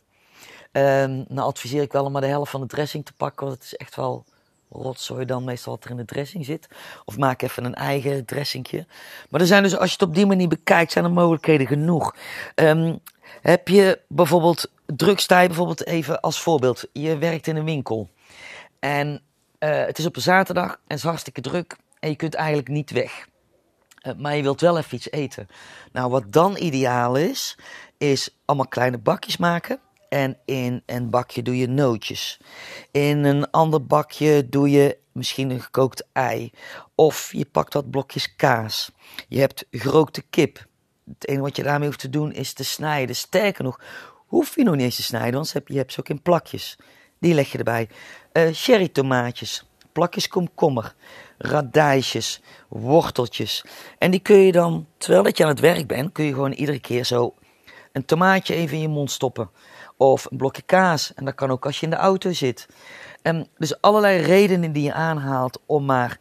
Um, 0.72 1.24
nou 1.28 1.48
adviseer 1.48 1.82
ik 1.82 1.92
wel 1.92 2.04
om 2.04 2.12
maar 2.12 2.20
de 2.20 2.26
helft 2.26 2.50
van 2.50 2.60
de 2.60 2.66
dressing 2.66 3.04
te 3.04 3.12
pakken. 3.12 3.46
Want 3.46 3.58
het 3.58 3.66
is 3.66 3.76
echt 3.76 3.96
wel 3.96 4.24
rotzooi 4.70 5.24
dan 5.24 5.44
meestal 5.44 5.74
wat 5.74 5.84
er 5.84 5.90
in 5.90 5.96
de 5.96 6.04
dressing 6.04 6.44
zit. 6.44 6.68
Of 7.04 7.18
maak 7.18 7.42
even 7.42 7.64
een 7.64 7.74
eigen 7.74 8.24
dressingje. 8.24 8.86
Maar 9.30 9.40
er 9.40 9.46
zijn 9.46 9.62
dus, 9.62 9.76
als 9.76 9.88
je 9.88 9.96
het 9.98 10.08
op 10.08 10.14
die 10.14 10.26
manier 10.26 10.48
bekijkt, 10.48 10.92
zijn 10.92 11.04
er 11.04 11.10
mogelijkheden 11.10 11.66
genoeg. 11.66 12.16
Um, 12.54 13.00
heb 13.42 13.68
je 13.68 14.00
bijvoorbeeld 14.08 14.70
drugstij, 14.86 15.46
bijvoorbeeld 15.46 15.86
even 15.86 16.20
als 16.20 16.40
voorbeeld. 16.40 16.84
Je 16.92 17.18
werkt 17.18 17.46
in 17.46 17.56
een 17.56 17.64
winkel. 17.64 18.08
En 18.78 19.22
eh, 19.58 19.84
het 19.84 19.98
is 19.98 20.06
op 20.06 20.16
een 20.16 20.22
zaterdag 20.22 20.70
en 20.70 20.80
het 20.86 20.98
is 20.98 21.02
hartstikke 21.02 21.40
druk 21.40 21.76
en 21.98 22.08
je 22.08 22.16
kunt 22.16 22.34
eigenlijk 22.34 22.68
niet 22.68 22.90
weg. 22.90 23.28
Eh, 24.00 24.12
maar 24.16 24.36
je 24.36 24.42
wilt 24.42 24.60
wel 24.60 24.78
even 24.78 24.94
iets 24.94 25.10
eten. 25.10 25.48
Nou, 25.92 26.10
wat 26.10 26.32
dan 26.32 26.56
ideaal 26.56 27.16
is, 27.16 27.58
is 27.98 28.36
allemaal 28.44 28.68
kleine 28.68 28.98
bakjes 28.98 29.36
maken. 29.36 29.80
En 30.08 30.38
in 30.44 30.82
een 30.86 31.10
bakje 31.10 31.42
doe 31.42 31.56
je 31.56 31.68
nootjes. 31.68 32.40
In 32.90 33.24
een 33.24 33.50
ander 33.50 33.86
bakje 33.86 34.48
doe 34.48 34.70
je 34.70 34.98
misschien 35.12 35.50
een 35.50 35.60
gekookt 35.60 36.06
ei. 36.12 36.50
Of 36.94 37.32
je 37.32 37.44
pakt 37.44 37.74
wat 37.74 37.90
blokjes 37.90 38.36
kaas. 38.36 38.90
Je 39.28 39.40
hebt 39.40 39.66
gerookte 39.70 40.22
kip. 40.30 40.66
Het 41.04 41.28
enige 41.28 41.42
wat 41.42 41.56
je 41.56 41.62
daarmee 41.62 41.86
hoeft 41.86 42.00
te 42.00 42.10
doen 42.10 42.32
is 42.32 42.52
te 42.52 42.64
snijden. 42.64 43.16
Sterker 43.16 43.64
nog, 43.64 43.80
hoef 44.26 44.56
je 44.56 44.62
nog 44.62 44.74
niet 44.74 44.84
eens 44.84 44.96
te 44.96 45.02
snijden, 45.02 45.34
want 45.34 45.52
je 45.64 45.76
hebt 45.76 45.92
ze 45.92 46.00
ook 46.00 46.08
in 46.08 46.22
plakjes. 46.22 46.76
Die 47.26 47.34
leg 47.34 47.52
je 47.52 47.58
erbij. 47.58 47.88
Uh, 48.32 48.48
cherry 48.52 48.88
tomaatjes, 48.88 49.66
plakjes 49.92 50.28
komkommer, 50.28 50.94
radijsjes, 51.38 52.42
worteltjes. 52.68 53.64
En 53.98 54.10
die 54.10 54.20
kun 54.20 54.36
je 54.36 54.52
dan, 54.52 54.86
terwijl 54.98 55.22
dat 55.22 55.36
je 55.36 55.42
aan 55.42 55.50
het 55.50 55.60
werk 55.60 55.86
bent, 55.86 56.12
kun 56.12 56.24
je 56.24 56.32
gewoon 56.32 56.52
iedere 56.52 56.80
keer 56.80 57.04
zo 57.04 57.34
een 57.92 58.04
tomaatje 58.04 58.54
even 58.54 58.76
in 58.76 58.82
je 58.82 58.88
mond 58.88 59.10
stoppen. 59.10 59.50
Of 59.96 60.26
een 60.30 60.36
blokje 60.36 60.62
kaas. 60.62 61.14
En 61.14 61.24
dat 61.24 61.34
kan 61.34 61.50
ook 61.50 61.66
als 61.66 61.78
je 61.80 61.84
in 61.84 61.90
de 61.90 61.96
auto 61.96 62.32
zit. 62.32 62.66
Um, 63.22 63.46
dus 63.58 63.80
allerlei 63.80 64.20
redenen 64.20 64.72
die 64.72 64.82
je 64.82 64.92
aanhaalt 64.92 65.60
om 65.66 65.84
maar 65.84 66.18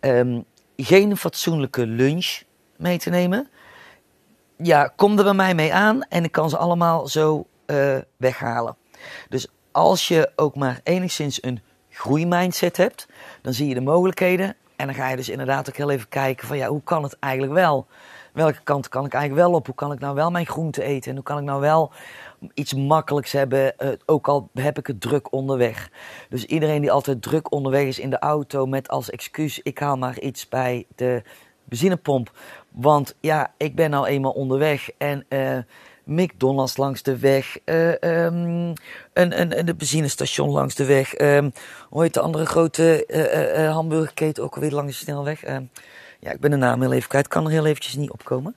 um, 0.00 0.44
geen 0.76 1.16
fatsoenlijke 1.16 1.86
lunch 1.86 2.42
mee 2.76 2.98
te 2.98 3.10
nemen. 3.10 3.50
Ja, 4.56 4.92
kom 4.96 5.18
er 5.18 5.24
bij 5.24 5.34
mij 5.34 5.54
mee 5.54 5.74
aan 5.74 6.02
en 6.02 6.24
ik 6.24 6.32
kan 6.32 6.50
ze 6.50 6.56
allemaal 6.56 7.08
zo 7.08 7.46
uh, 7.66 7.98
weghalen. 8.16 8.76
Dus 9.28 9.48
als 9.78 10.08
je 10.08 10.30
ook 10.36 10.54
maar 10.54 10.80
enigszins 10.82 11.42
een 11.42 11.60
groeimindset 11.90 12.76
hebt, 12.76 13.08
dan 13.42 13.52
zie 13.52 13.68
je 13.68 13.74
de 13.74 13.80
mogelijkheden. 13.80 14.56
En 14.76 14.86
dan 14.86 14.94
ga 14.94 15.08
je 15.08 15.16
dus 15.16 15.28
inderdaad 15.28 15.68
ook 15.68 15.76
heel 15.76 15.90
even 15.90 16.08
kijken 16.08 16.46
van 16.46 16.56
ja, 16.56 16.68
hoe 16.68 16.82
kan 16.84 17.02
het 17.02 17.16
eigenlijk 17.20 17.52
wel? 17.52 17.86
Welke 18.32 18.62
kant 18.64 18.88
kan 18.88 19.04
ik 19.04 19.12
eigenlijk 19.12 19.48
wel 19.48 19.56
op? 19.58 19.66
Hoe 19.66 19.74
kan 19.74 19.92
ik 19.92 19.98
nou 19.98 20.14
wel 20.14 20.30
mijn 20.30 20.46
groente 20.46 20.82
eten? 20.82 21.10
En 21.10 21.16
hoe 21.16 21.24
kan 21.24 21.38
ik 21.38 21.44
nou 21.44 21.60
wel 21.60 21.92
iets 22.54 22.74
makkelijks 22.74 23.32
hebben, 23.32 23.74
uh, 23.78 23.88
ook 24.06 24.28
al 24.28 24.48
heb 24.54 24.78
ik 24.78 24.86
het 24.86 25.00
druk 25.00 25.32
onderweg. 25.32 25.90
Dus 26.28 26.44
iedereen 26.44 26.80
die 26.80 26.92
altijd 26.92 27.22
druk 27.22 27.52
onderweg 27.52 27.86
is 27.86 27.98
in 27.98 28.10
de 28.10 28.18
auto 28.18 28.66
met 28.66 28.88
als 28.88 29.10
excuus, 29.10 29.60
ik 29.62 29.78
haal 29.78 29.96
maar 29.96 30.20
iets 30.20 30.48
bij 30.48 30.86
de 30.94 31.22
benzinepomp. 31.64 32.32
Want 32.68 33.14
ja, 33.20 33.52
ik 33.56 33.74
ben 33.74 33.90
nou 33.90 34.06
eenmaal 34.06 34.32
onderweg 34.32 34.90
en 34.98 35.24
uh, 35.28 35.58
McDonald's 36.08 36.76
langs 36.76 37.02
de 37.02 37.18
weg, 37.18 37.58
uh, 37.64 37.88
um, 37.88 38.72
een, 39.12 39.40
een, 39.40 39.58
een 39.58 39.76
benzinestation 39.76 40.50
langs 40.50 40.74
de 40.74 40.84
weg. 40.84 41.18
Um, 41.20 41.52
hoe 41.88 42.02
heet 42.02 42.14
de 42.14 42.20
andere 42.20 42.46
grote 42.46 43.04
uh, 43.06 43.72
hamburgerketen 43.72 44.42
ook 44.42 44.54
alweer 44.54 44.70
langs 44.70 44.98
de 44.98 45.04
snelweg? 45.04 45.48
Uh, 45.48 45.56
ja, 46.20 46.32
ik 46.32 46.40
ben 46.40 46.50
de 46.50 46.56
naam 46.56 46.80
heel 46.80 46.92
even 46.92 47.08
kwijt, 47.08 47.28
kan 47.28 47.44
er 47.44 47.50
heel 47.50 47.66
eventjes 47.66 47.94
niet 47.94 48.10
opkomen. 48.10 48.56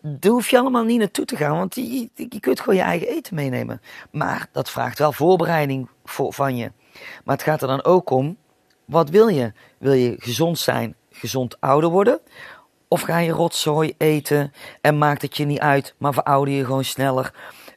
Daar 0.00 0.32
hoef 0.32 0.48
je 0.48 0.58
allemaal 0.58 0.84
niet 0.84 0.98
naartoe 0.98 1.24
te 1.24 1.36
gaan, 1.36 1.56
want 1.56 1.74
je, 1.74 2.10
je 2.14 2.40
kunt 2.40 2.60
gewoon 2.60 2.76
je 2.76 2.82
eigen 2.82 3.08
eten 3.08 3.34
meenemen. 3.34 3.80
Maar 4.10 4.46
dat 4.52 4.70
vraagt 4.70 4.98
wel 4.98 5.12
voorbereiding 5.12 5.88
voor, 6.04 6.32
van 6.32 6.56
je. 6.56 6.72
Maar 7.24 7.34
het 7.34 7.44
gaat 7.44 7.62
er 7.62 7.68
dan 7.68 7.84
ook 7.84 8.10
om, 8.10 8.36
wat 8.84 9.10
wil 9.10 9.28
je? 9.28 9.52
Wil 9.78 9.92
je 9.92 10.14
gezond 10.18 10.58
zijn, 10.58 10.94
gezond 11.10 11.60
ouder 11.60 11.90
worden? 11.90 12.20
Of 12.88 13.00
ga 13.00 13.18
je 13.18 13.32
rotzooi 13.32 13.94
eten 13.98 14.52
en 14.80 14.98
maakt 14.98 15.22
het 15.22 15.36
je 15.36 15.44
niet 15.44 15.58
uit, 15.58 15.94
maar 15.98 16.12
verouder 16.12 16.54
je 16.54 16.64
gewoon 16.64 16.84
sneller 16.84 17.32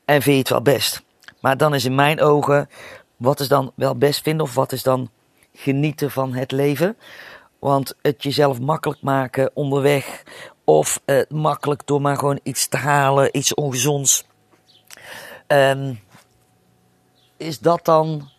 en 0.06 0.22
vind 0.22 0.36
je 0.36 0.42
het 0.42 0.50
wel 0.50 0.62
best? 0.62 1.04
Maar 1.40 1.58
dan 1.58 1.74
is 1.74 1.86
in 1.86 1.96
mijn 1.96 2.22
ogen, 2.22 2.70
wat 3.18 3.40
is 3.40 3.48
dan 3.48 3.72
wel 3.76 3.96
best 3.96 4.22
vinden 4.22 4.46
of 4.46 4.54
wat 4.54 4.72
is 4.72 4.84
dan 4.84 5.10
genieten 5.54 6.12
van 6.12 6.34
het 6.34 6.52
leven? 6.52 6.98
Want 7.60 7.96
het 8.02 8.24
jezelf 8.24 8.60
makkelijk 8.60 9.02
maken 9.02 9.52
onderweg 9.54 10.24
of 10.64 11.02
uh, 11.06 11.22
makkelijk 11.30 11.82
door 11.86 12.02
maar 12.02 12.18
gewoon 12.18 12.40
iets 12.44 12.68
te 12.68 12.78
halen, 12.78 13.38
iets 13.38 13.54
ongezonds. 13.54 14.26
Um, 15.48 16.00
is 17.38 17.60
dat 17.60 17.86
dan 17.86 18.30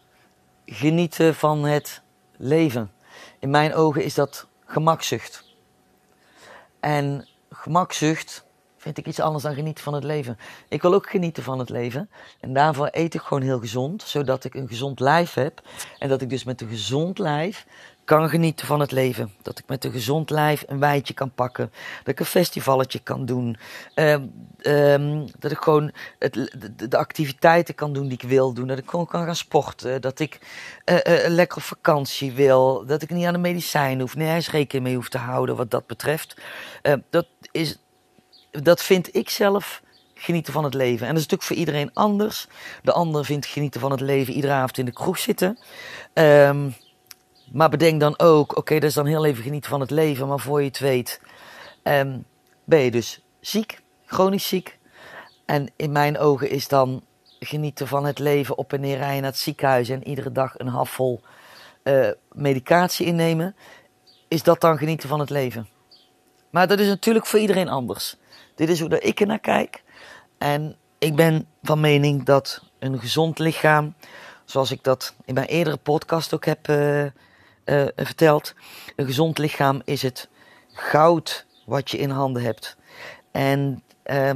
genieten 0.66 1.34
van 1.34 1.64
het 1.64 2.02
leven? 2.36 2.92
In 3.38 3.50
mijn 3.50 3.74
ogen 3.74 4.04
is 4.04 4.14
dat 4.14 4.46
gemakzucht. 4.64 5.49
En 6.80 7.28
gemakzucht 7.50 8.44
vind 8.76 8.98
ik 8.98 9.06
iets 9.06 9.20
anders 9.20 9.44
dan 9.44 9.54
genieten 9.54 9.84
van 9.84 9.94
het 9.94 10.04
leven. 10.04 10.38
Ik 10.68 10.82
wil 10.82 10.94
ook 10.94 11.10
genieten 11.10 11.42
van 11.42 11.58
het 11.58 11.70
leven. 11.70 12.10
En 12.40 12.52
daarvoor 12.52 12.88
eet 12.90 13.14
ik 13.14 13.20
gewoon 13.20 13.42
heel 13.42 13.58
gezond, 13.58 14.02
zodat 14.02 14.44
ik 14.44 14.54
een 14.54 14.68
gezond 14.68 15.00
lijf 15.00 15.34
heb. 15.34 15.62
En 15.98 16.08
dat 16.08 16.22
ik 16.22 16.30
dus 16.30 16.44
met 16.44 16.60
een 16.60 16.68
gezond 16.68 17.18
lijf 17.18 17.66
kan 18.16 18.28
genieten 18.28 18.66
van 18.66 18.80
het 18.80 18.92
leven. 18.92 19.32
Dat 19.42 19.58
ik 19.58 19.64
met 19.66 19.84
een 19.84 19.92
gezond 19.92 20.30
lijf 20.30 20.64
een 20.66 20.78
wijntje 20.78 21.14
kan 21.14 21.32
pakken. 21.34 21.72
Dat 21.98 22.08
ik 22.08 22.20
een 22.20 22.26
festivalletje 22.26 22.98
kan 22.98 23.26
doen. 23.26 23.56
Uh, 23.94 24.12
um, 24.62 25.24
dat 25.38 25.50
ik 25.50 25.58
gewoon 25.58 25.92
het, 26.18 26.34
de, 26.76 26.96
activiteiten 26.96 27.74
kan 27.74 27.92
doen 27.92 28.08
die 28.08 28.18
ik 28.22 28.28
wil 28.28 28.52
doen. 28.52 28.66
Dat 28.66 28.78
ik 28.78 28.90
gewoon 28.90 29.06
kan 29.06 29.24
gaan 29.24 29.36
sporten. 29.36 30.00
Dat 30.00 30.18
ik 30.18 30.38
uh, 30.84 30.94
uh, 30.94 31.28
lekker 31.28 31.56
op 31.56 31.62
vakantie 31.62 32.32
wil. 32.32 32.86
Dat 32.86 33.02
ik 33.02 33.10
niet 33.10 33.26
aan 33.26 33.32
de 33.32 33.38
medicijn 33.38 34.00
hoef. 34.00 34.16
Nee, 34.16 34.34
eens 34.34 34.50
rekening 34.50 34.86
mee 34.86 34.96
hoef 34.96 35.08
te 35.08 35.18
houden 35.18 35.56
wat 35.56 35.70
dat 35.70 35.86
betreft. 35.86 36.36
Ehm, 36.82 36.98
dat, 37.10 37.26
is, 37.50 37.78
dat 38.50 38.82
vind 38.82 39.14
ik 39.14 39.30
zelf 39.30 39.82
genieten 40.14 40.52
van 40.52 40.64
het 40.64 40.74
leven. 40.74 41.06
En 41.06 41.14
dat 41.14 41.22
is 41.22 41.28
natuurlijk 41.28 41.42
voor 41.42 41.56
iedereen 41.56 41.90
anders. 41.94 42.46
De 42.82 42.92
ander 42.92 43.24
vindt 43.24 43.46
genieten 43.46 43.80
van 43.80 43.90
het 43.90 44.00
leven 44.00 44.34
iedere 44.34 44.52
avond 44.52 44.78
in 44.78 44.84
de 44.84 44.92
kroeg 44.92 45.18
zitten. 45.18 45.58
Maar 47.52 47.68
bedenk 47.68 48.00
dan 48.00 48.18
ook, 48.18 48.56
oké, 48.56 48.74
dat 48.74 48.88
is 48.88 48.94
dan 48.94 49.06
heel 49.06 49.24
even 49.24 49.42
genieten 49.42 49.70
van 49.70 49.80
het 49.80 49.90
leven, 49.90 50.28
maar 50.28 50.40
voor 50.40 50.60
je 50.60 50.66
het 50.66 50.78
weet, 50.78 51.20
um, 51.82 52.24
ben 52.64 52.80
je 52.80 52.90
dus 52.90 53.20
ziek, 53.40 53.80
chronisch 54.06 54.48
ziek. 54.48 54.78
En 55.46 55.68
in 55.76 55.92
mijn 55.92 56.18
ogen 56.18 56.50
is 56.50 56.68
dan 56.68 57.02
genieten 57.38 57.88
van 57.88 58.04
het 58.04 58.18
leven 58.18 58.58
op 58.58 58.72
en 58.72 58.80
neer 58.80 58.96
rijden 58.96 59.22
naar 59.22 59.30
het 59.30 59.40
ziekenhuis 59.40 59.88
en 59.88 60.08
iedere 60.08 60.32
dag 60.32 60.58
een 60.58 60.68
halfvol 60.68 61.20
uh, 61.84 62.10
medicatie 62.32 63.06
innemen. 63.06 63.56
Is 64.28 64.42
dat 64.42 64.60
dan 64.60 64.78
genieten 64.78 65.08
van 65.08 65.20
het 65.20 65.30
leven? 65.30 65.68
Maar 66.50 66.68
dat 66.68 66.78
is 66.78 66.86
natuurlijk 66.88 67.26
voor 67.26 67.38
iedereen 67.38 67.68
anders. 67.68 68.16
Dit 68.54 68.68
is 68.68 68.80
hoe 68.80 68.88
dat 68.88 69.04
ik 69.04 69.20
er 69.20 69.26
naar 69.26 69.38
kijk. 69.38 69.82
En 70.38 70.76
ik 70.98 71.16
ben 71.16 71.46
van 71.62 71.80
mening 71.80 72.24
dat 72.24 72.62
een 72.78 72.98
gezond 72.98 73.38
lichaam, 73.38 73.94
zoals 74.44 74.70
ik 74.70 74.82
dat 74.82 75.14
in 75.24 75.34
mijn 75.34 75.46
eerdere 75.46 75.76
podcast 75.76 76.34
ook 76.34 76.44
heb 76.44 76.68
uh, 76.68 77.06
uh, 77.70 77.84
verteld. 77.96 78.54
Een 78.96 79.06
gezond 79.06 79.38
lichaam 79.38 79.82
is 79.84 80.02
het 80.02 80.28
goud 80.72 81.46
wat 81.66 81.90
je 81.90 81.98
in 81.98 82.10
handen 82.10 82.42
hebt. 82.42 82.76
En 83.30 83.82
uh, 84.04 84.30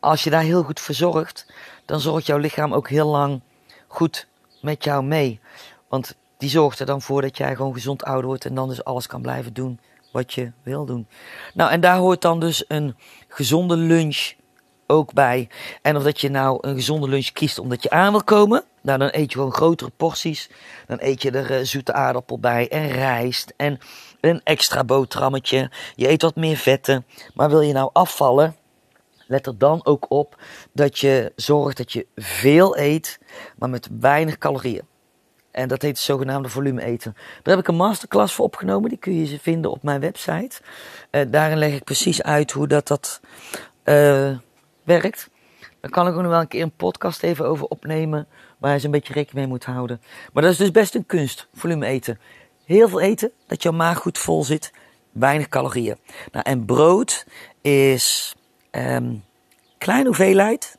als 0.00 0.24
je 0.24 0.30
daar 0.30 0.42
heel 0.42 0.62
goed 0.62 0.80
voor 0.80 0.94
zorgt, 0.94 1.52
dan 1.84 2.00
zorgt 2.00 2.26
jouw 2.26 2.38
lichaam 2.38 2.74
ook 2.74 2.88
heel 2.88 3.08
lang 3.08 3.40
goed 3.86 4.26
met 4.60 4.84
jou 4.84 5.04
mee. 5.04 5.40
Want 5.88 6.16
die 6.38 6.50
zorgt 6.50 6.78
er 6.78 6.86
dan 6.86 7.02
voor 7.02 7.22
dat 7.22 7.36
jij 7.36 7.56
gewoon 7.56 7.72
gezond 7.72 8.04
ouder 8.04 8.26
wordt 8.26 8.44
en 8.44 8.54
dan 8.54 8.68
dus 8.68 8.84
alles 8.84 9.06
kan 9.06 9.22
blijven 9.22 9.52
doen 9.52 9.80
wat 10.12 10.32
je 10.32 10.52
wil 10.62 10.84
doen. 10.84 11.06
Nou, 11.54 11.70
en 11.70 11.80
daar 11.80 11.96
hoort 11.96 12.22
dan 12.22 12.40
dus 12.40 12.64
een 12.68 12.96
gezonde 13.28 13.76
lunch 13.76 14.32
ook 14.86 15.12
bij. 15.12 15.48
En 15.82 15.96
of 15.96 16.02
dat 16.02 16.20
je 16.20 16.30
nou 16.30 16.58
een 16.60 16.74
gezonde 16.74 17.08
lunch 17.08 17.32
kiest 17.32 17.58
omdat 17.58 17.82
je 17.82 17.90
aan 17.90 18.10
wil 18.10 18.24
komen, 18.24 18.64
nou 18.80 18.98
dan 18.98 19.08
eet 19.12 19.32
je 19.32 19.38
gewoon 19.38 19.52
grotere 19.52 19.90
porties. 19.96 20.50
Dan 20.86 20.98
eet 21.00 21.22
je 21.22 21.30
er 21.30 21.58
uh, 21.58 21.64
zoete 21.64 21.92
aardappel 21.92 22.38
bij 22.38 22.68
en 22.68 22.88
rijst 22.88 23.52
en 23.56 23.78
een 24.20 24.40
extra 24.44 24.84
boterhammetje. 24.84 25.70
Je 25.94 26.08
eet 26.08 26.22
wat 26.22 26.36
meer 26.36 26.56
vetten. 26.56 27.06
Maar 27.34 27.48
wil 27.48 27.60
je 27.60 27.72
nou 27.72 27.90
afvallen, 27.92 28.56
let 29.26 29.46
er 29.46 29.58
dan 29.58 29.86
ook 29.86 30.06
op 30.08 30.42
dat 30.72 30.98
je 30.98 31.32
zorgt 31.36 31.76
dat 31.76 31.92
je 31.92 32.06
veel 32.16 32.78
eet, 32.78 33.18
maar 33.58 33.70
met 33.70 33.88
weinig 34.00 34.38
calorieën. 34.38 34.88
En 35.50 35.68
dat 35.68 35.82
heet 35.82 35.90
het 35.90 36.00
zogenaamde 36.00 36.48
volume 36.48 36.82
eten. 36.82 37.12
Daar 37.14 37.54
heb 37.54 37.58
ik 37.58 37.68
een 37.68 37.76
masterclass 37.76 38.34
voor 38.34 38.44
opgenomen. 38.44 38.88
Die 38.88 38.98
kun 38.98 39.26
je 39.26 39.40
vinden 39.40 39.70
op 39.70 39.82
mijn 39.82 40.00
website. 40.00 40.60
Uh, 41.10 41.22
daarin 41.28 41.58
leg 41.58 41.72
ik 41.72 41.84
precies 41.84 42.22
uit 42.22 42.50
hoe 42.50 42.66
dat, 42.66 42.88
dat 42.88 43.20
uh, 43.84 44.38
werkt. 44.82 45.30
Dan 45.80 45.90
kan 45.90 46.06
ik 46.06 46.14
ook 46.14 46.20
nog 46.20 46.30
wel 46.30 46.40
een 46.40 46.48
keer 46.48 46.62
een 46.62 46.76
podcast 46.76 47.22
even 47.22 47.46
over 47.46 47.66
opnemen. 47.66 48.26
Waar 48.58 48.72
je 48.72 48.78
ze 48.78 48.84
een 48.84 48.90
beetje 48.90 49.12
rekening 49.12 49.38
mee 49.38 49.46
moet 49.46 49.64
houden. 49.64 50.00
Maar 50.32 50.42
dat 50.42 50.52
is 50.52 50.58
dus 50.58 50.70
best 50.70 50.94
een 50.94 51.06
kunst, 51.06 51.48
volume 51.54 51.86
eten. 51.86 52.20
Heel 52.64 52.88
veel 52.88 53.00
eten, 53.00 53.32
dat 53.46 53.62
je 53.62 53.70
maag 53.70 53.98
goed 53.98 54.18
vol 54.18 54.44
zit. 54.44 54.72
Weinig 55.12 55.48
calorieën. 55.48 55.96
Nou, 56.32 56.44
en 56.48 56.64
brood 56.64 57.26
is 57.60 58.34
um, 58.70 59.24
kleine 59.78 60.06
hoeveelheid, 60.06 60.78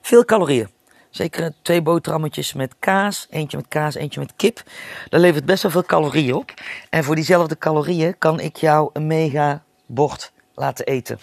veel 0.00 0.24
calorieën. 0.24 0.68
Zeker 1.10 1.52
twee 1.62 1.82
boterhammetjes 1.82 2.52
met 2.52 2.74
kaas. 2.78 3.26
Eentje 3.30 3.56
met 3.56 3.68
kaas, 3.68 3.94
eentje 3.94 4.20
met 4.20 4.32
kip. 4.36 4.62
Dat 5.08 5.20
levert 5.20 5.44
best 5.44 5.62
wel 5.62 5.72
veel 5.72 5.84
calorieën 5.84 6.34
op. 6.34 6.52
En 6.90 7.04
voor 7.04 7.14
diezelfde 7.14 7.58
calorieën 7.58 8.18
kan 8.18 8.40
ik 8.40 8.56
jou 8.56 8.90
een 8.92 9.06
mega 9.06 9.62
bord 9.86 10.32
laten 10.54 10.86
eten. 10.86 11.18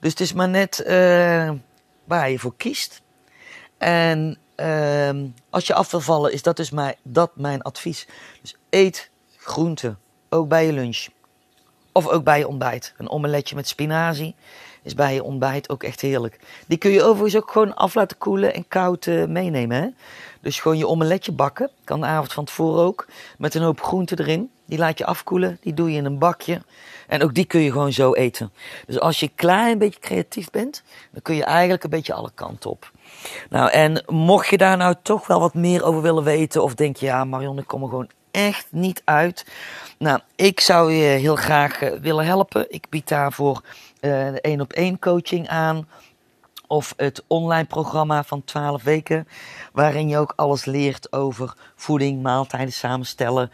Dus 0.00 0.10
het 0.10 0.20
is 0.20 0.32
maar 0.32 0.48
net 0.48 0.84
uh, 0.86 1.50
waar 2.06 2.30
je 2.30 2.38
voor 2.38 2.56
kiest. 2.56 3.02
En 3.78 4.38
ehm, 4.54 5.26
als 5.50 5.66
je 5.66 5.74
af 5.74 5.90
wil 5.90 6.00
vallen, 6.00 6.32
is 6.32 6.42
dat 6.42 6.56
dus 6.56 6.70
mijn, 6.70 6.96
dat 7.02 7.30
mijn 7.36 7.62
advies. 7.62 8.06
Dus 8.40 8.56
eet 8.70 9.10
groenten, 9.36 9.98
ook 10.28 10.48
bij 10.48 10.66
je 10.66 10.72
lunch. 10.72 11.06
Of 11.92 12.08
ook 12.08 12.24
bij 12.24 12.38
je 12.38 12.48
ontbijt. 12.48 12.94
Een 12.96 13.10
omeletje 13.10 13.54
met 13.54 13.68
spinazie 13.68 14.34
is 14.86 14.94
bij 14.94 15.14
je 15.14 15.22
ontbijt 15.22 15.68
ook 15.68 15.82
echt 15.82 16.00
heerlijk. 16.00 16.38
Die 16.66 16.78
kun 16.78 16.90
je 16.90 17.02
overigens 17.02 17.42
ook 17.42 17.50
gewoon 17.50 17.74
af 17.74 17.94
laten 17.94 18.18
koelen 18.18 18.54
en 18.54 18.68
koud 18.68 19.06
uh, 19.06 19.24
meenemen. 19.24 19.82
Hè? 19.82 19.88
Dus 20.40 20.60
gewoon 20.60 20.78
je 20.78 20.88
omeletje 20.88 21.32
bakken. 21.32 21.70
Kan 21.84 22.00
de 22.00 22.06
avond 22.06 22.32
van 22.32 22.44
tevoren 22.44 22.84
ook. 22.84 23.06
Met 23.38 23.54
een 23.54 23.62
hoop 23.62 23.82
groenten 23.82 24.18
erin. 24.18 24.50
Die 24.64 24.78
laat 24.78 24.98
je 24.98 25.06
afkoelen. 25.06 25.58
Die 25.60 25.74
doe 25.74 25.90
je 25.90 25.96
in 25.96 26.04
een 26.04 26.18
bakje. 26.18 26.62
En 27.06 27.22
ook 27.22 27.34
die 27.34 27.44
kun 27.44 27.60
je 27.60 27.72
gewoon 27.72 27.92
zo 27.92 28.12
eten. 28.12 28.52
Dus 28.86 29.00
als 29.00 29.20
je 29.20 29.30
klein 29.34 29.72
een 29.72 29.78
beetje 29.78 30.00
creatief 30.00 30.50
bent, 30.50 30.82
dan 31.10 31.22
kun 31.22 31.34
je 31.34 31.44
eigenlijk 31.44 31.84
een 31.84 31.90
beetje 31.90 32.14
alle 32.14 32.30
kanten 32.34 32.70
op. 32.70 32.90
Nou, 33.50 33.70
en 33.70 34.04
mocht 34.06 34.48
je 34.48 34.58
daar 34.58 34.76
nou 34.76 34.94
toch 35.02 35.26
wel 35.26 35.40
wat 35.40 35.54
meer 35.54 35.84
over 35.84 36.02
willen 36.02 36.24
weten, 36.24 36.62
of 36.62 36.74
denk 36.74 36.96
je, 36.96 37.06
ja, 37.06 37.24
Marion, 37.24 37.58
ik 37.58 37.66
kom 37.66 37.82
er 37.82 37.88
gewoon 37.88 38.08
echt 38.36 38.66
niet 38.70 39.02
uit. 39.04 39.46
Nou, 39.98 40.20
ik 40.34 40.60
zou 40.60 40.92
je 40.92 41.04
heel 41.04 41.36
graag 41.36 41.82
eh, 41.82 41.98
willen 42.00 42.24
helpen. 42.24 42.66
Ik 42.68 42.86
bied 42.88 43.08
daarvoor 43.08 43.62
uh, 44.00 44.30
de 44.32 44.40
één 44.40 44.60
op 44.60 44.72
één 44.72 44.98
coaching 44.98 45.48
aan. 45.48 45.88
Of 46.68 46.94
het 46.96 47.24
online 47.26 47.64
programma 47.64 48.24
van 48.24 48.44
12 48.44 48.82
weken, 48.82 49.28
waarin 49.72 50.08
je 50.08 50.18
ook 50.18 50.32
alles 50.36 50.64
leert 50.64 51.12
over 51.12 51.54
voeding, 51.76 52.22
maaltijden 52.22 52.72
samenstellen. 52.72 53.50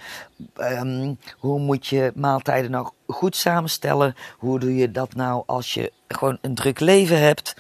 Um, 0.57 1.19
hoe 1.39 1.61
moet 1.61 1.87
je 1.87 2.13
maaltijden 2.15 2.71
nou 2.71 2.89
goed 3.07 3.37
samenstellen? 3.37 4.15
Hoe 4.39 4.59
doe 4.59 4.77
je 4.77 4.91
dat 4.91 5.15
nou 5.15 5.43
als 5.47 5.75
je 5.75 5.93
gewoon 6.09 6.39
een 6.41 6.55
druk 6.55 6.81
leven 6.81 7.21
hebt? 7.21 7.55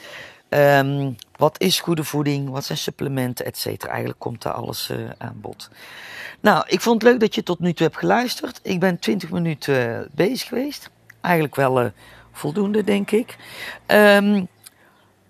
Um, 0.54 1.16
wat 1.36 1.60
is 1.60 1.80
goede 1.80 2.04
voeding? 2.04 2.48
Wat 2.48 2.64
zijn 2.64 2.78
supplementen, 2.78 3.44
et 3.44 3.58
cetera? 3.58 3.90
Eigenlijk 3.90 4.20
komt 4.20 4.42
daar 4.42 4.52
alles 4.52 4.90
uh, 4.90 5.10
aan 5.18 5.40
bod. 5.40 5.70
Nou, 6.40 6.64
ik 6.66 6.80
vond 6.80 7.02
het 7.02 7.10
leuk 7.10 7.20
dat 7.20 7.34
je 7.34 7.42
tot 7.42 7.58
nu 7.58 7.72
toe 7.72 7.86
hebt 7.86 7.98
geluisterd. 7.98 8.60
Ik 8.62 8.80
ben 8.80 8.98
20 8.98 9.30
minuten 9.30 9.88
uh, 9.88 9.98
bezig 10.12 10.48
geweest. 10.48 10.90
Eigenlijk 11.20 11.56
wel 11.56 11.82
uh, 11.82 11.88
voldoende, 12.32 12.84
denk 12.84 13.10
ik. 13.10 13.36
Um, 13.86 14.48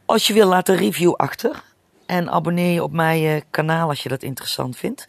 als 0.05 0.27
je 0.27 0.33
wil, 0.33 0.49
laat 0.49 0.69
een 0.69 0.77
review 0.77 1.13
achter. 1.13 1.63
En 2.07 2.31
abonneer 2.31 2.73
je 2.73 2.83
op 2.83 2.93
mijn 2.93 3.45
kanaal 3.51 3.89
als 3.89 4.03
je 4.03 4.09
dat 4.09 4.23
interessant 4.23 4.77
vindt. 4.77 5.05